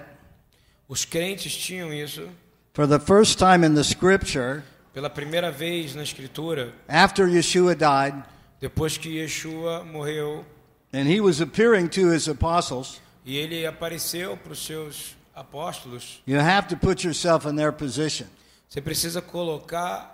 [0.87, 2.27] Os crentes tinham isso
[2.73, 8.23] for the first time in the scripture pela primeira vez na escritura, after Yeshua died,
[8.61, 10.45] depois que Yeshua morreu
[10.93, 13.01] and he was appearing to his apostles.
[13.25, 16.21] e ele apareceu para os seus apóstolos.
[16.27, 18.27] You have to put yourself in their position.
[18.69, 20.12] Você precisa colocar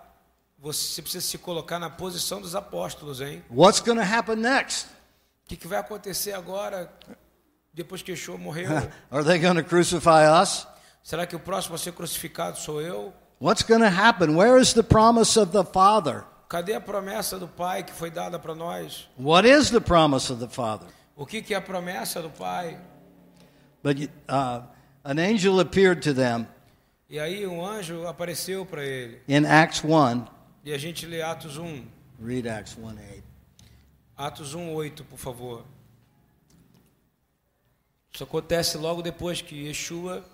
[0.61, 3.43] você precisa se colocar na posição dos apóstolos, hein?
[3.49, 4.87] What's going to happen next?
[5.45, 6.91] O que, que vai acontecer agora
[7.73, 8.69] depois que Yeshua morreu?
[9.09, 10.67] Are they going to crucify us?
[11.01, 13.13] Será que o próximo a ser crucificado sou eu?
[13.41, 14.35] What's going to happen?
[14.35, 16.25] Where is the promise of the Father?
[16.49, 19.07] Cadê a promessa do Pai que foi dada para nós?
[19.17, 20.87] What is the promise of the Father?
[21.15, 22.77] O que, que é a promessa do Pai?
[23.81, 24.63] But uh,
[25.05, 26.45] an angel appeared to them
[27.09, 29.21] E aí um anjo apareceu para ele.
[29.27, 30.25] in Acts 1.
[30.63, 31.85] E a gente lê Atos 1.
[32.23, 33.23] Read Acts 1 8.
[34.17, 35.65] Atos 1, 8, por favor.
[38.13, 40.25] Isso acontece logo depois que Yeshua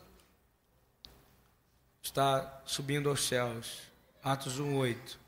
[2.02, 3.82] está subindo aos céus.
[4.24, 5.20] Atos 1, 8.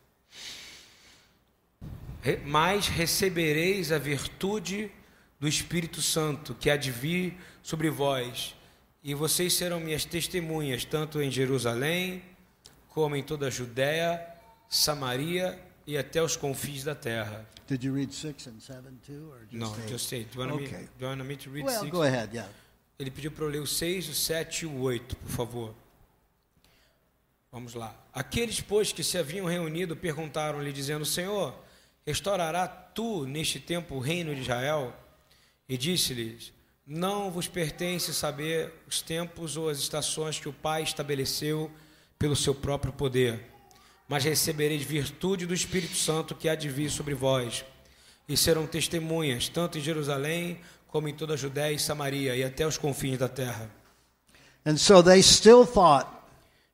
[2.24, 4.92] Re- Mas recebereis a virtude
[5.40, 8.56] do Espírito Santo, que há de vir sobre vós,
[9.04, 12.24] e vocês serão minhas testemunhas, tanto em Jerusalém,
[12.90, 14.28] como em toda a Judéia,
[14.70, 17.46] Samaria e até os confins da terra.
[17.68, 19.30] Did you read 6 and 7 too?
[19.32, 19.88] Or just No, eight?
[19.90, 20.30] just eight.
[20.32, 20.84] Do you, want me, Okay.
[20.98, 21.92] do you want me to read Well, six?
[21.92, 22.52] go ahead, yeah.
[23.00, 25.76] Ele pediu para eu ler o 6, o 7 e o 8, por favor.
[27.52, 27.96] Vamos lá.
[28.14, 31.54] Aqueles, pois, que se haviam reunido perguntaram-lhe, dizendo: Senhor,
[32.06, 34.94] restaurará tu neste tempo o reino de Israel?
[35.70, 36.52] E disse-lhes:
[36.86, 41.72] Não vos pertence saber os tempos ou as estações que o Pai estabeleceu
[42.20, 43.46] pelo seu próprio poder,
[44.08, 47.66] mas recebereis virtude do Espírito Santo que há de vir sobre vós,
[48.28, 52.66] e serão testemunhas, tanto em Jerusalém como em toda a Judéia e Samaria e até
[52.66, 53.70] os confins da terra.
[54.66, 56.08] And so they still thought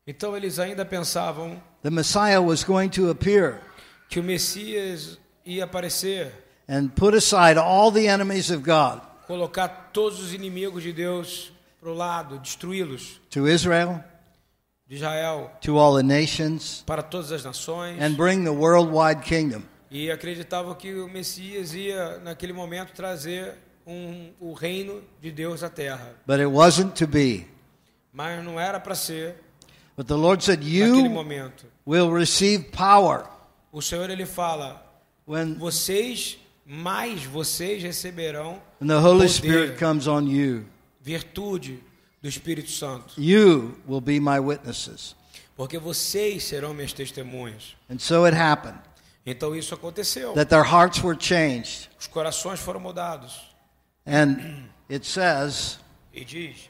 [0.05, 3.61] Então eles ainda pensavam the Messiah was going to appear
[4.09, 6.31] que o Messias ia aparecer,
[6.67, 11.89] and put aside all the enemies of God colocar todos os inimigos de Deus para
[11.89, 14.03] o lado, destruí-los to Israel,
[14.87, 19.63] de Israel to all the nations, para todas as nações and bring the worldwide kingdom.
[19.89, 23.53] e acreditavam que o Messias ia naquele momento trazer
[23.87, 27.47] um, o reino de Deus à terra, But it wasn't to be.
[28.11, 29.35] mas não era para ser
[29.95, 31.65] But the Lord said, You momento.
[31.85, 33.25] will receive power
[33.71, 34.83] O Senhor ele fala:
[35.27, 39.29] when, vocês mais vocês receberão when the Holy poder.
[39.29, 40.65] Spirit comes on you.
[41.01, 41.83] virtude
[42.23, 45.15] do Espírito Santo, You will be my witnesses.
[45.55, 47.75] porque vocês serão minhas testemunhas.
[47.89, 48.79] And so it happened
[49.25, 50.33] Então isso aconteceu.
[50.33, 51.89] that their hearts were changed.
[51.99, 53.53] Os corações foram mudados.
[54.07, 55.79] And it says
[56.13, 56.69] E diz: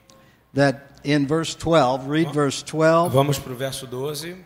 [0.55, 4.43] that in verse 12, read verse 12 Vamos para o verso 12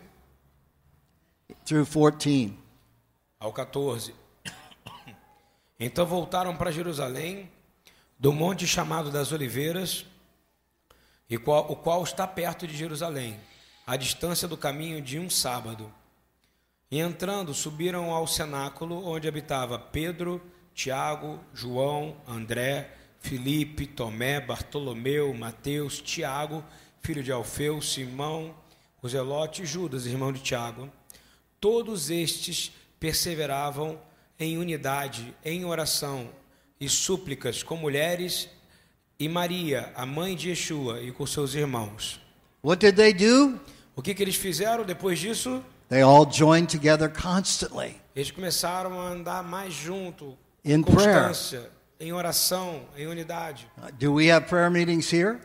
[1.64, 2.52] through 14.
[3.40, 4.14] ao 14.
[5.80, 7.48] Então voltaram para Jerusalém,
[8.18, 10.04] do monte chamado das Oliveiras,
[11.28, 13.38] e qual- o qual está perto de Jerusalém,
[13.86, 15.92] à distância do caminho de um sábado.
[16.90, 20.40] E entrando, subiram ao cenáculo onde habitava Pedro,
[20.74, 26.64] Tiago, João, André, Filipe, Tomé, Bartolomeu, Mateus, Tiago,
[27.02, 28.54] filho de Alfeu, Simão,
[29.02, 30.90] o Zelote e Judas, irmão de Tiago.
[31.60, 34.00] Todos estes perseveravam
[34.38, 36.30] em unidade, em oração
[36.80, 38.48] e súplicas com mulheres
[39.18, 42.20] e Maria, a mãe de Yeshua, e com seus irmãos.
[42.62, 43.58] What did they do?
[43.96, 45.62] O que, que eles fizeram depois disso?
[45.88, 47.96] They all joined together constantly.
[48.14, 53.66] Eles começaram a andar mais junto, In constância, em oração, em unidade.
[53.78, 55.38] Uh, Do we have prayer meetings here?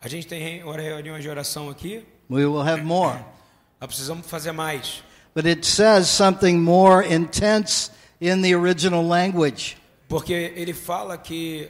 [0.00, 3.18] A gente tem re- reuniões de oração aqui, We will have more.
[3.80, 5.04] nós precisamos fazer mais.
[5.34, 7.90] But it says something more intense
[8.20, 9.76] in the original language.
[10.08, 11.68] Porque ele fala que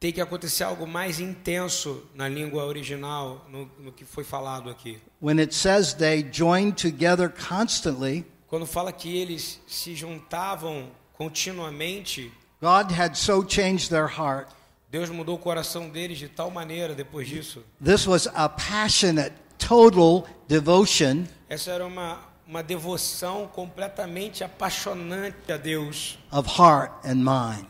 [0.00, 4.98] tem que acontecer algo mais intenso na língua original, no, no que foi falado aqui.
[5.20, 12.32] When it says they joined together constantly, Quando fala que eles se juntavam continuamente,
[12.62, 14.48] God had so changed their heart.
[14.90, 17.62] Deus mudou o coração deles de tal maneira depois disso.
[17.84, 26.18] This was a passionate, total devotion Essa era uma, uma devoção completamente apaixonante a Deus,
[26.32, 27.66] of heart and mind.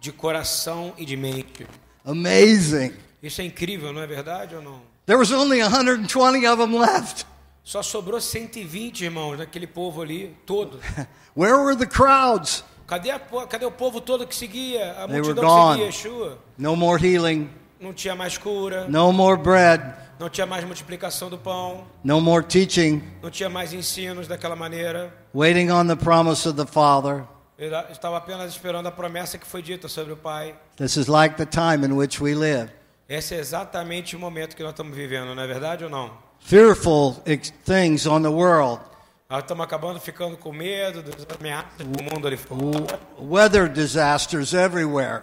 [0.00, 1.66] De coração e de mente.
[2.04, 2.92] Amazing.
[3.22, 4.80] Isso é incrível, não é verdade ou não?
[5.06, 7.26] There was only 120 of them left.
[7.64, 10.78] Só sobrou 120 irmãos daquele povo ali, todo.
[11.36, 12.64] Where were the crowds?
[12.86, 14.92] Cadê, a cadê o povo todo que seguia?
[14.92, 15.86] A They were multidão gone.
[15.86, 16.38] que seguia Yeshua.
[16.56, 19.82] No more healing, Não tinha mais cura, no more bread,
[20.18, 25.14] não tinha mais multiplicação do pão, no more teaching, não tinha mais ensinos daquela maneira.
[25.34, 27.24] waiting on the promise of the Father.
[27.58, 30.54] Ele estava apenas esperando a promessa que foi dita sobre o Pai.
[30.76, 32.70] This is like the time in which we live.
[33.08, 36.16] Esse é exatamente o momento que nós estamos vivendo, não é verdade ou não?
[36.38, 37.16] Fearful
[37.64, 38.80] things on the world,
[39.28, 43.00] Nós estamos acabando ficando com medo das ameaças do mundo ali fora.
[43.18, 45.22] weather disasters everywhere,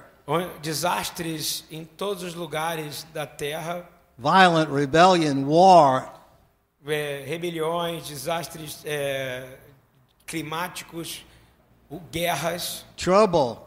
[0.62, 6.16] Desastres em todos os lugares da terra, violent rebellion, war,
[6.86, 9.58] é, rebeliões, desastres é,
[10.26, 11.24] climáticos,
[11.90, 13.58] o- guerras, trouble.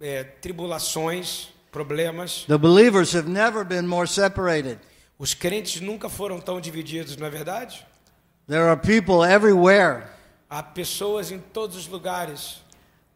[0.00, 2.44] é, tribulações, problemas.
[2.46, 4.78] The believers have never been more separated.
[5.18, 7.86] Os crentes nunca foram tão divididos, não é verdade?
[8.48, 10.04] There are people everywhere
[10.50, 12.60] Há pessoas em todos os lugares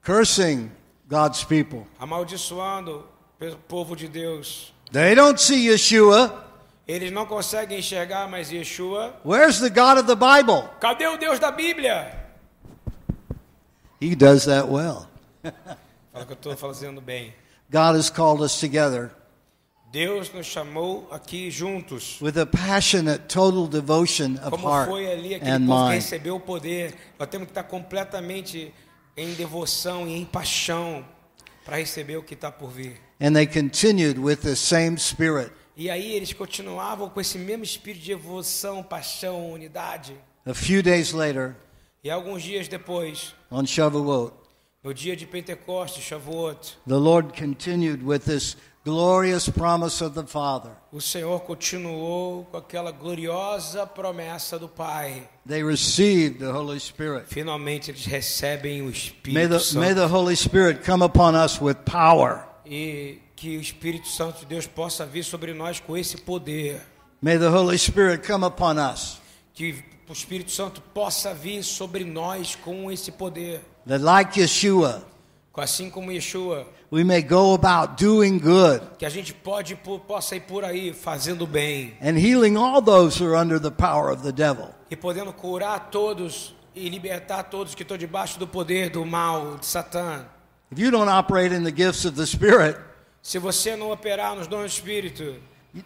[0.05, 0.70] cursing
[1.09, 1.85] God's people.
[1.99, 3.07] amaldiçoando
[3.40, 4.72] o povo de Deus.
[4.92, 6.44] They don't see Yeshua.
[6.87, 9.16] Eles não conseguem enxergar mais Yeshua.
[9.25, 10.68] Where's the God of the Bible?
[10.81, 12.26] Cadê o Deus da Bíblia?
[14.01, 15.09] He does that well.
[16.13, 17.33] Fala que eu estou fazendo bem.
[17.71, 19.11] God has called us together
[19.97, 22.21] Deus nos chamou aqui juntos.
[22.21, 25.95] with a passionate, total devotion of Como heart foi ali aquele and povo que mind.
[25.95, 26.95] recebeu o poder.
[27.19, 28.75] Nós temos que estar completamente
[29.17, 31.03] em devoção e em paixão
[31.65, 33.01] para receber o que está por vir.
[33.21, 35.51] And they continued with the same spirit.
[35.77, 40.15] E aí eles continuavam com esse mesmo espírito de devoção, paixão, unidade.
[40.45, 41.57] A few days later,
[42.05, 44.33] E alguns dias depois, on Shavuot,
[44.83, 50.71] no dia de Pentecostes, Shavuot, the Lord continued with this glorious promise of the Father.
[50.93, 55.29] o Senhor continuou com aquela gloriosa promessa do Pai.
[55.45, 57.27] They received the Holy Spirit.
[57.27, 59.81] Finalmente eles recebem o May Espírito the, Santo.
[59.81, 62.45] may the Holy Spirit come upon us with power.
[62.65, 66.81] E que o Espírito Santo de Deus possa vir sobre nós com esse poder.
[67.21, 69.21] May the Holy Spirit come upon us.
[69.53, 73.61] Que o Espírito Santo possa vir sobre nós com esse poder.
[73.87, 75.03] That, like Yeshua,
[75.59, 79.75] Assim como Yeshua, we may go about doing good que a gente pode,
[80.07, 81.97] possa ir por aí fazendo bem.
[82.03, 84.69] and healing all those who are under the power of the devil.
[84.90, 89.64] E podendo curar todos e libertar todos que estão debaixo do poder do mal, de
[89.64, 90.27] Satã.
[90.71, 92.77] If you don't operate in the gifts of the Spirit,
[93.23, 95.37] Se você não operar nos dons do Espírito,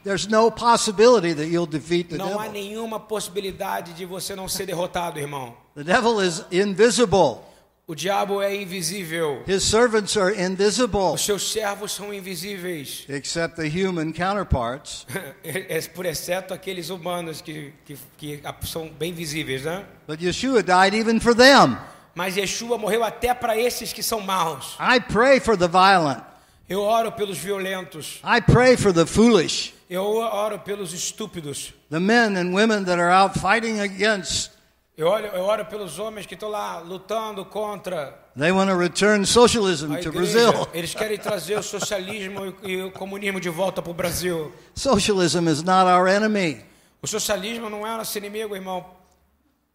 [0.04, 2.52] there's no possibility that you'll defeat the não há devil.
[2.52, 5.56] nenhuma possibilidade de você não ser derrotado, irmão.
[5.74, 7.38] The devil is invisible.
[7.86, 9.42] O diabo é invisível.
[9.48, 13.04] His servants are invisible, Os seus servos são invisíveis.
[13.10, 15.04] except the human counterparts.
[15.42, 19.84] É por exceto aqueles humanos que, que, que são bem visíveis, né?
[20.06, 21.76] But Yeshua died even for them.
[22.14, 24.76] Mas Yeshua morreu até para esses que são maus.
[24.78, 26.22] I pray for the violent.
[26.68, 28.20] Eu oro pelos violentos.
[28.22, 31.74] I pray for the foolish, Eu oro pelos estúpidos.
[31.90, 34.52] the men and women that are out fighting against.
[34.96, 39.26] Eu oro, eu oro pelos homens que estão lá lutando contra They want to return
[39.26, 40.12] socialism to.
[40.12, 40.68] Brazil.
[40.72, 44.52] Eles querem trazer o socialismo e o comunismo de volta para o Brasil.
[44.76, 46.62] Socialism is not our enemy.
[47.02, 48.84] O socialismo não é nosso inimigo, irmão.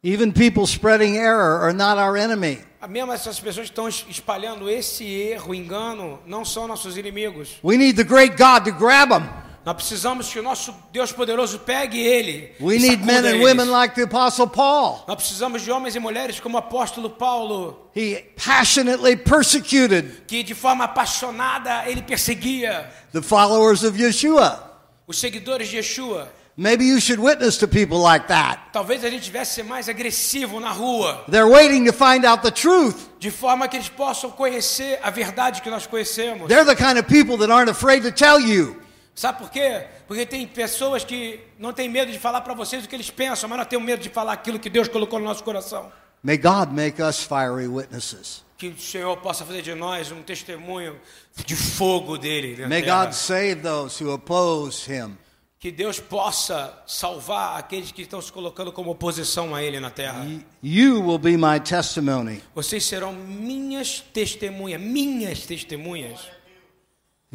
[0.02, 2.60] Even people spreading error are not our enemy.
[2.88, 7.58] Mesmo essas pessoas que estão es- espalhando esse erro, engano, não são nossos inimigos.
[7.64, 9.28] We need the great God to grab them.
[9.66, 12.54] Nós precisamos que o nosso Deus poderoso pegue ele.
[12.60, 15.04] We need men and women like the Apostle Paul.
[15.08, 20.54] Nós precisamos de homens e mulheres como o apóstolo Paulo, He passionately persecuted que de
[20.54, 24.60] forma apaixonada ele perseguia the followers of Yeshua.
[25.08, 26.30] os seguidores de Yeshua.
[26.58, 28.72] Maybe you should witness to people like that.
[28.72, 33.10] Talvez a gente tivesse mais agressivo na rua, They're waiting to find out the truth.
[33.20, 36.48] de forma que eles possam conhecer a verdade que nós conhecemos.
[36.48, 38.85] They're the kind of people that aren't afraid to tell you.
[39.16, 39.88] Sabe por quê?
[40.08, 43.48] Porque tem pessoas que não têm medo de falar para vocês o que eles pensam,
[43.48, 45.90] mas nós temos medo de falar aquilo que Deus colocou no nosso coração.
[46.22, 48.44] May God make us fiery witnesses.
[48.58, 51.00] Que o Senhor possa fazer de nós um testemunho
[51.46, 52.68] de fogo dele.
[52.68, 53.06] May terra.
[53.06, 55.18] God save those who oppose him.
[55.60, 60.28] Que Deus possa salvar aqueles que estão se colocando como oposição a ele na terra.
[60.62, 62.42] You will be my testimony.
[62.54, 66.20] Vocês serão minhas testemunhas, minhas testemunhas.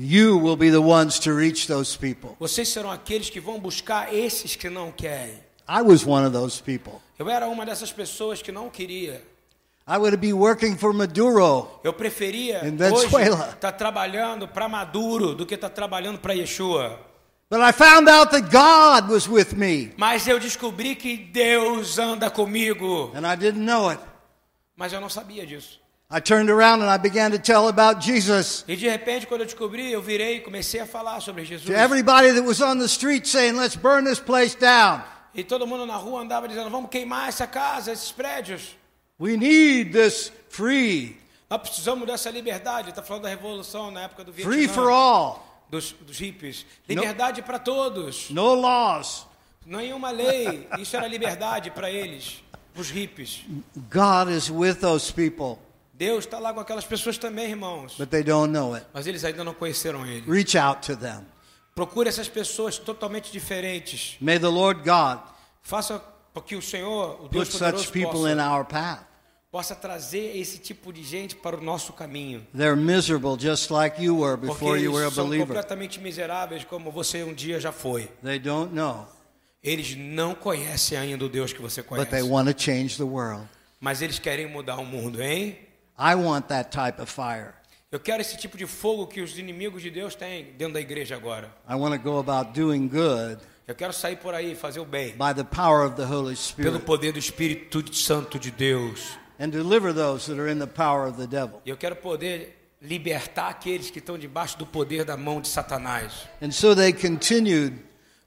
[0.02, 2.30] You will be the ones to reach those people.
[2.40, 5.38] Vocês serão aqueles que vão buscar esses que não querem.
[5.68, 7.02] I was one of those people.
[7.18, 9.22] Eu era uma dessas pessoas que não queria.
[9.86, 11.68] I would be working for Maduro.
[11.84, 13.50] Eu preferia hoje Venezuela.
[13.50, 16.98] estar trabalhando para Maduro do que estar trabalhando para Yeshua.
[17.50, 22.30] But I found out that God was with me, Mas eu descobri que Deus anda
[22.30, 23.12] comigo.
[23.14, 24.00] and I didn't know it.
[24.74, 25.79] Mas eu não sabia disso.
[26.12, 29.46] I turned around and I began to tell about Jesus E de repente, quando eu
[29.46, 31.66] descobri, eu virei e comecei a falar sobre Jesus.
[31.66, 35.02] to everybody that was on the street saying, Let's burn this place down.
[35.34, 38.74] E todo mundo na rua andava dizendo: vamos queimar essa casa, esses prédios.
[39.20, 41.16] We need this free,
[41.48, 42.88] Nós precisamos dessa liberdade.
[42.90, 44.52] Está falando da revolução na época do Vietnã.
[44.52, 46.66] free for all, Dos, dos hippies.
[46.88, 48.28] Liberdade para todos.
[48.30, 49.26] no laws.
[49.64, 50.66] Nenhuma lei.
[50.80, 52.42] Isso era liberdade para eles,
[52.74, 53.44] os hippies.
[53.88, 55.58] God is with those people,
[56.00, 57.94] Deus está lá com aquelas pessoas também, irmãos.
[57.98, 58.86] but they don't know it.
[58.94, 60.24] Mas eles ainda não conheceram Ele.
[60.30, 61.26] Reach out to them.
[61.74, 64.16] Procure essas pessoas totalmente diferentes.
[64.20, 65.20] May the Lord God
[65.62, 69.00] Faça para que o Senhor, o Deus put poderoso, such people in possa, our path.
[69.52, 72.46] possa trazer esse tipo de gente para o nosso caminho.
[72.56, 75.48] They're miserable just like you were Porque before you were a eles são believer.
[75.48, 78.08] completamente miseráveis, como você um dia já foi.
[78.24, 79.06] They don't know,
[79.62, 82.30] Eles não conhecem ainda o Deus que você but they conhece.
[82.30, 83.46] want to change the world.
[83.78, 85.58] Mas eles querem mudar o mundo, hein?
[86.00, 87.52] I want that type of fire.
[87.92, 91.14] Eu quero esse tipo de fogo que os inimigos de Deus têm dentro da igreja
[91.16, 91.52] agora.
[91.68, 94.84] I want to go about doing good Eu quero sair por aí e fazer o
[94.84, 95.10] bem.
[95.16, 99.18] by the power of the Holy Pelo Spirit poder do Espírito Santo de Deus.
[99.38, 101.60] and deliver those that are in the power of the devil.
[101.66, 106.12] Eu quero poder libertar aqueles que estão debaixo do poder da mão de Satanás.
[106.40, 107.78] And so they continued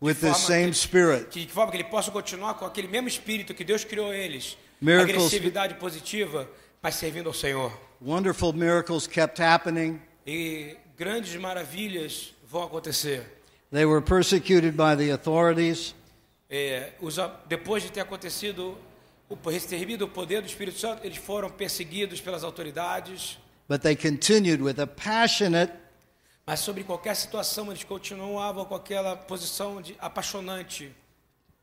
[0.01, 1.26] with the same que- spirit.
[1.30, 4.57] Que, de forma que ele possa continuar com aquele mesmo espírito que Deus criou eles.
[4.82, 6.47] Miracles- Agressividade positiva,
[6.84, 7.71] mas servindo ao Senhor.
[8.01, 10.01] Wonderful miracles kept happening.
[10.27, 13.23] E grandes maravilhas vão acontecer.
[13.71, 15.95] They were persecuted by the authorities,
[16.49, 17.15] É, os
[17.47, 18.77] depois de ter acontecido,
[19.27, 23.39] o, recebido o poder do Espírito Santo, eles foram perseguidos pelas autoridades.
[23.67, 25.71] but they continued with a passionate
[26.45, 30.91] Mas sobre qualquer situação, eles continuavam com aquela posição de apaixonante,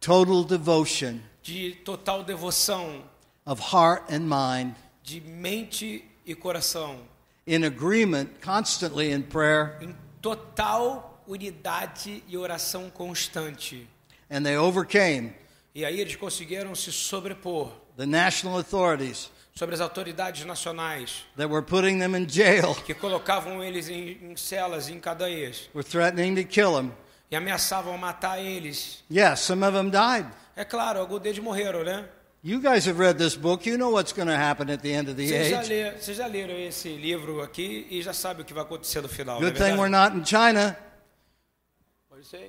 [0.00, 3.04] total devotion de total devoção,
[3.46, 7.00] of heart and mind de mente e coração,
[7.46, 13.86] in agreement constantly in prayer em total unidade e oração constante.
[14.30, 15.32] and they overcame
[15.74, 21.64] E aí eles conseguiram se sobrepor the national authorities sobre as autoridades nacionais that were
[21.64, 26.44] putting them in jail que colocavam eles em, em celas, em cadeias were threatening to
[26.48, 26.92] kill them
[27.30, 29.02] e ameaçavam matar eles.
[29.10, 30.26] yes some of them died
[30.56, 32.04] É claro, alguns deles morreram, né?
[32.42, 35.08] You guys have read this book you know what's going to happen at the end
[35.08, 38.42] of the Vocês já, age leram, vocês já leram esse livro aqui e já sabem
[38.42, 39.38] o que vai acontecer no final.
[39.38, 40.76] é good thing we're not in china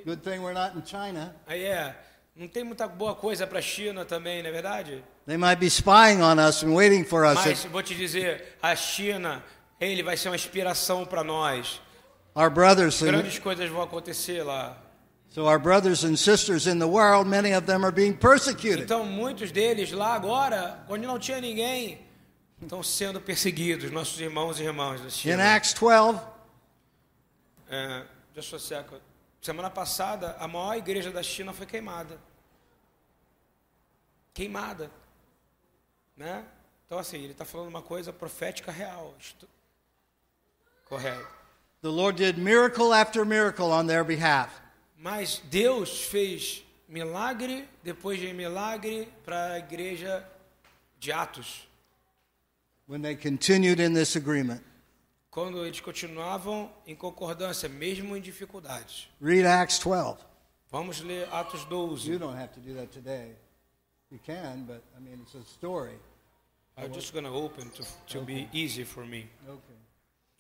[0.06, 1.96] good thing we're not in china Aí é.
[2.34, 5.04] Não tem muita boa coisa para a China também, não é verdade?
[5.28, 8.74] they might be spying on us and waiting for us Mas vou te dizer, a
[8.76, 9.44] China,
[9.80, 11.82] ele vai ser uma inspiração para nós.
[12.36, 14.78] our brothers and, Grandes coisas vão acontecer lá.
[15.32, 19.06] So our brothers and sisters in the world many of them are being persecuted Então,
[19.06, 22.00] muitos deles lá agora, onde não tinha ninguém,
[22.62, 26.20] estão sendo perseguidos, nossos irmãos e irmãs in acts 12
[27.72, 28.04] É,
[28.36, 29.02] just a second.
[29.42, 32.20] Semana passada, a maior igreja da China foi queimada.
[34.34, 34.92] Queimada.
[36.18, 36.44] Né?
[36.86, 39.16] Então, assim, ele está falando uma coisa profética real.
[40.86, 41.26] Correto.
[41.82, 44.62] the lord did miracle after miracle on their behalf
[45.02, 50.24] Mas Deus fez milagre, depois de milagre, para a igreja
[51.00, 51.68] de Atos.
[52.88, 54.62] when they continued in this agreement.
[55.32, 59.08] Quando eles continuavam em concordância, mesmo em dificuldades.
[59.22, 60.18] Read Acts 12.
[60.70, 62.20] Vamos ler Atos You 12.
[62.20, 63.36] don't have to do that today.
[64.12, 65.98] You can, but I mean, it's a story.
[66.78, 69.30] I'm just gonna open to, to be easy for me.
[69.48, 69.78] Okay.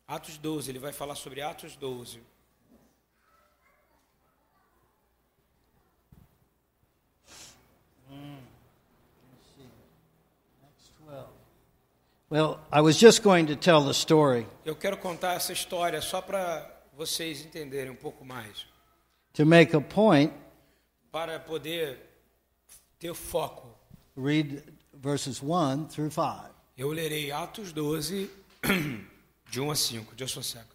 [0.08, 2.20] Atos 12, ele vai falar sobre Atos 12.
[10.64, 11.28] Acts 12.
[12.32, 16.22] Well, I was just going to tell the story Eu quero contar essa história só
[16.22, 18.66] para vocês entenderem um pouco mais,
[19.34, 20.32] to make a point.
[21.12, 22.00] para poder
[22.98, 23.78] ter foco.
[24.16, 24.64] Read
[24.94, 26.56] verses 1 through 5.
[26.78, 28.32] Eu lerei Atos 12,
[29.52, 30.14] de 1 a 5.
[30.18, 30.72] Just one second.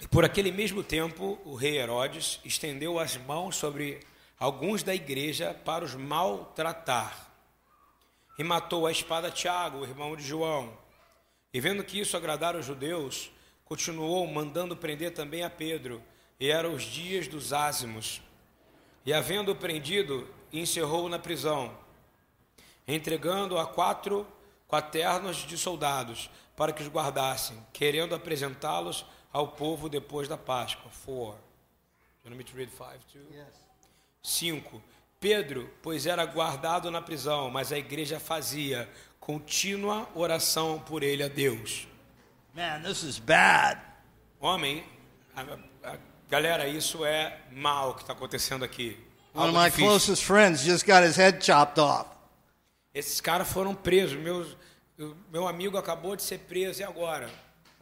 [0.00, 4.00] E por aquele mesmo tempo, o rei Herodes estendeu as mãos sobre
[4.42, 7.30] alguns da igreja para os maltratar.
[8.36, 10.76] E matou a espada Tiago, irmão de João.
[11.54, 13.30] E vendo que isso agradara os judeus,
[13.64, 16.02] continuou mandando prender também a Pedro.
[16.40, 18.20] E eram os dias dos ázimos.
[19.06, 21.72] E havendo-o prendido, encerrou-o na prisão,
[22.86, 24.26] entregando a quatro
[24.66, 30.90] quaternos de soldados para que os guardassem, querendo apresentá-los ao povo depois da Páscoa.
[31.04, 31.40] 4.
[32.24, 32.70] You want me to read
[33.12, 33.20] too?
[33.32, 33.71] Yes.
[34.22, 34.82] 5.
[35.20, 38.88] Pedro, pois era guardado na prisão, mas a igreja fazia
[39.20, 41.86] contínua oração por ele a Deus.
[42.54, 43.80] Man, this is bad.
[44.40, 44.84] Homem,
[45.34, 45.42] a,
[45.92, 45.98] a-
[46.28, 48.98] galera, isso é mal que está acontecendo aqui.
[49.34, 49.86] One of my difícil.
[49.88, 52.10] closest friends just got his head chopped off.
[52.92, 54.18] Esses caras foram presos.
[54.18, 54.56] Meus,
[55.30, 57.30] meu amigo acabou de ser preso e agora?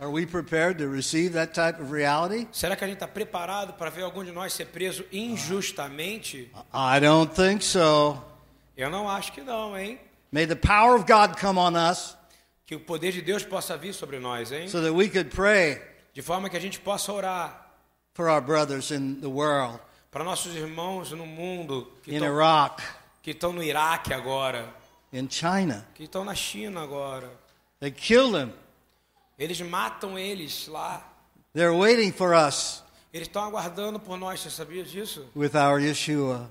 [0.01, 2.49] Are we prepared to receive that type of reality?
[2.53, 6.51] Será que a gente está preparado para ver algum de nós ser preso injustamente?
[6.73, 8.17] I don't think so.
[8.75, 10.01] Eu não acho que não, hein?
[10.33, 12.17] May the power of God come on us
[12.65, 14.69] Que o poder de Deus possa vir sobre nós, hein?
[14.69, 15.83] so that we could pray
[16.15, 17.67] De forma que a gente possa orar
[18.15, 19.79] for our brothers in the world,
[20.11, 22.83] para nossos irmãos no mundo que in estão Iraq,
[23.23, 24.67] que estão no Iraque agora,
[25.13, 25.87] in China.
[25.95, 27.31] que estão na China agora.
[27.81, 28.53] They killed him.
[29.41, 31.03] Eles matam eles lá.
[31.55, 35.27] They're waiting for us Eles estão aguardando por nós, você sabia disso?
[35.35, 36.49] with our Yeshua.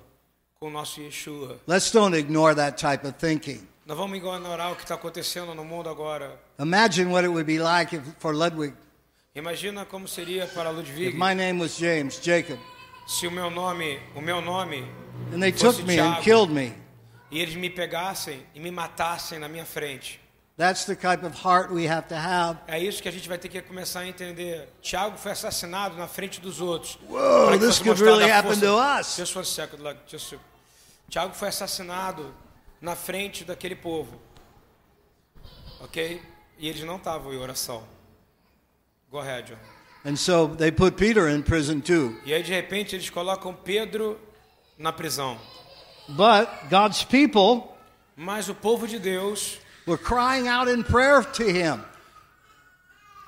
[0.59, 1.57] Com o nosso Yeshua.
[1.67, 3.65] Let's don't ignore that type of thinking.
[3.85, 6.37] Nós vamos ignorar o que está acontecendo no mundo agora.
[6.59, 8.73] Imagine what it would be like if, for Ludwig
[9.35, 12.59] Imagina como seria para if Ludwig my name was James, Jacob,
[13.07, 14.83] se o meu nome, o meu nome,
[15.31, 16.23] and they Fosse took me and Tiago.
[16.23, 16.73] killed me.
[17.31, 20.19] e eles me pegassem e me matassem na minha frente.
[20.59, 22.59] That's the type of heart we have to have.
[22.67, 24.67] É isso que a gente vai ter que começar a entender.
[24.81, 26.99] Tiago foi assassinado na frente dos outros.
[27.07, 29.15] Whoa, this could really happen to us.
[29.15, 30.35] Just one second, like, just
[31.09, 32.35] Tiago foi assassinado
[32.81, 34.19] na frente daquele povo.
[35.79, 36.21] Ok?
[36.57, 37.81] E eles não estavam em oração.
[39.09, 39.59] Go ahead, John.
[40.03, 42.19] And so they put Peter in prison too.
[42.25, 44.19] E aí, de repente, eles colocam Pedro
[44.77, 45.39] na prisão.
[46.09, 47.69] But God's people
[48.13, 49.57] Mas o povo de Deus
[49.89, 51.83] were crying out in prayer to him.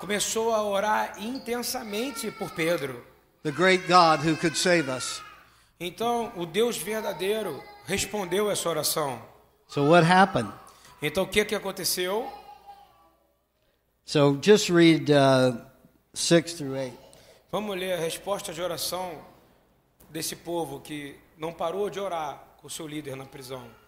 [0.02, 3.04] começou a orar intensamente por Pedro.
[3.44, 5.22] The great God who could save us.
[5.78, 9.22] Então, o Deus verdadeiro respondeu essa oração.
[9.68, 10.52] So what happened?
[11.00, 12.28] Então, o que, que aconteceu?
[14.04, 15.56] So just read uh,
[16.14, 16.98] 6 through 8.
[17.52, 19.12] Vamos ler a resposta de oração
[20.10, 23.81] desse povo que não parou de orar com o seu líder na prisão.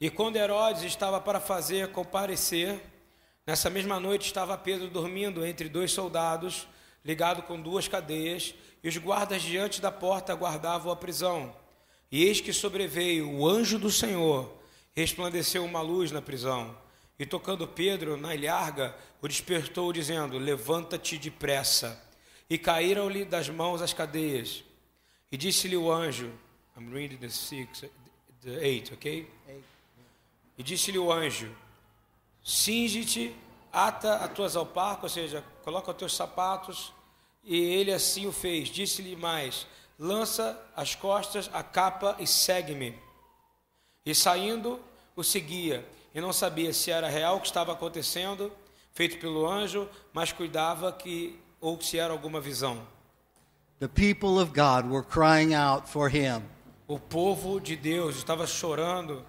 [0.00, 2.80] E quando Herodes estava para fazer comparecer,
[3.46, 6.66] nessa mesma noite estava Pedro dormindo entre dois soldados,
[7.04, 11.54] ligado com duas cadeias, e os guardas diante da porta guardavam a prisão.
[12.10, 14.52] E eis que sobreveio o anjo do Senhor,
[14.92, 16.76] resplandeceu uma luz na prisão,
[17.18, 22.02] e tocando Pedro na ilharga, o despertou, dizendo: Levanta-te depressa.
[22.50, 24.64] E caíram-lhe das mãos as cadeias.
[25.30, 26.32] E disse-lhe o anjo:
[26.76, 27.84] I'm reading the six,
[28.42, 29.26] the eight, ok?
[30.56, 31.54] E disse-lhe o anjo:
[32.42, 33.34] Cinge-te,
[33.72, 36.92] ata as tuas alparcas, ou seja, coloca os teus sapatos.
[37.42, 38.68] E ele assim o fez.
[38.68, 39.66] Disse-lhe mais:
[39.98, 42.98] Lança as costas a capa e segue-me.
[44.04, 44.80] E saindo,
[45.16, 45.86] o seguia.
[46.14, 48.52] E não sabia se era real o que estava acontecendo,
[48.92, 52.86] feito pelo anjo, mas cuidava que ou se era alguma visão.
[53.80, 56.42] The people of God were crying out for him.
[56.86, 59.24] O povo de Deus estava chorando,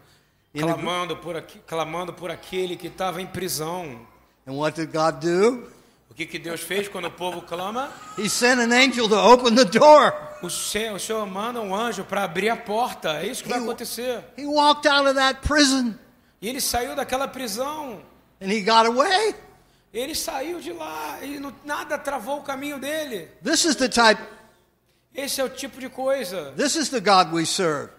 [0.62, 4.00] Clamando por, aqui, clamando por aquele que estava em prisão.
[4.48, 5.68] And what did God do?
[6.10, 7.92] O que, que Deus fez quando o povo clama?
[8.18, 10.14] He sent an angel to open the door.
[10.42, 13.22] O Senhor, o Senhor manda um anjo para abrir a porta.
[13.22, 14.24] É isso que vai acontecer.
[14.38, 15.96] He walked out of that prison
[16.42, 18.02] E ele saiu daquela prisão.
[18.42, 19.36] and he got away.
[19.94, 23.30] Ele saiu de lá e não- nada travou o caminho dele.
[23.44, 24.22] This is the type,
[25.14, 26.54] Esse é o tipo de coisa.
[26.56, 27.90] this is the God we serve.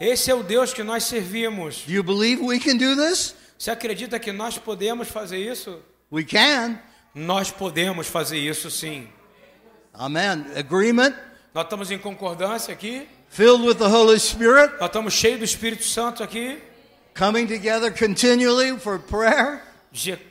[0.00, 1.82] Esse é o Deus que nós servimos.
[1.86, 3.34] Do you believe we can do this?
[3.58, 5.80] Você acredita que nós podemos fazer isso?
[6.12, 6.78] We can.
[7.14, 9.08] Nós podemos fazer isso sim.
[9.94, 10.44] Amen.
[10.54, 11.14] Agreement,
[11.54, 13.08] Nós estamos em concordância aqui.
[13.30, 16.58] filled with the Holy Spirit, Nós estamos cheios do Espírito Santo aqui.
[17.18, 19.62] coming together continually for prayer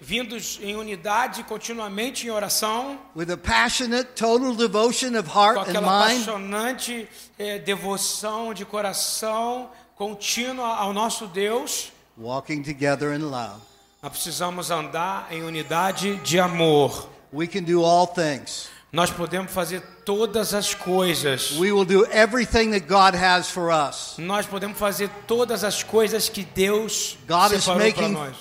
[0.02, 3.00] Vindos em unidade, continuamente em oração.
[3.16, 7.08] with a passionate, total devotion of Com heart and aquela apaixonante
[7.40, 11.92] eh, devoção de coração contínua ao nosso Deus.
[12.18, 13.60] walking together in love.
[14.04, 17.10] Nós precisamos andar em unidade de amor.
[17.34, 18.70] We can do all things.
[18.92, 21.52] Nós podemos fazer todas as coisas.
[21.58, 24.16] We will do everything that God has for us.
[24.18, 28.36] Nós podemos fazer todas as coisas que Deus God separou para nós.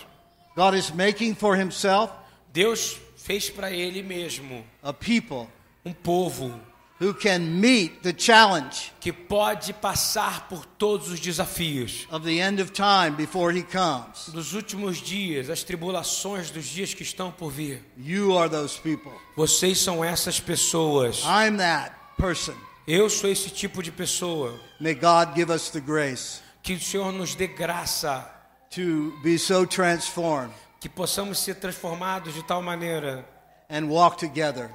[0.57, 2.13] God is making for himself
[2.53, 5.49] Deus fez para Ele mesmo a people
[5.85, 6.61] um povo
[7.01, 12.63] who can meet the challenge que pode passar por todos os desafios of the end
[12.63, 14.29] of time before he comes.
[14.33, 17.83] dos últimos dias, as tribulações dos dias que estão por vir.
[17.99, 19.13] You are those people.
[19.37, 21.23] Vocês são essas pessoas.
[21.25, 22.55] I'm that person.
[22.87, 24.55] Eu sou esse tipo de pessoa.
[24.79, 28.31] May God give us the grace Que o Senhor nos dê graça,
[28.75, 33.25] to be so transformed que possamos ser transformados de tal maneira
[33.69, 34.71] and walk together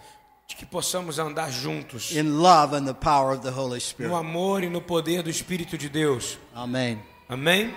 [0.47, 4.13] que possamos andar juntos in love and the power of the Holy no Spirit.
[4.13, 6.37] amor e no poder do Espírito de Deus.
[6.55, 6.99] Amen.
[7.29, 7.73] Amém?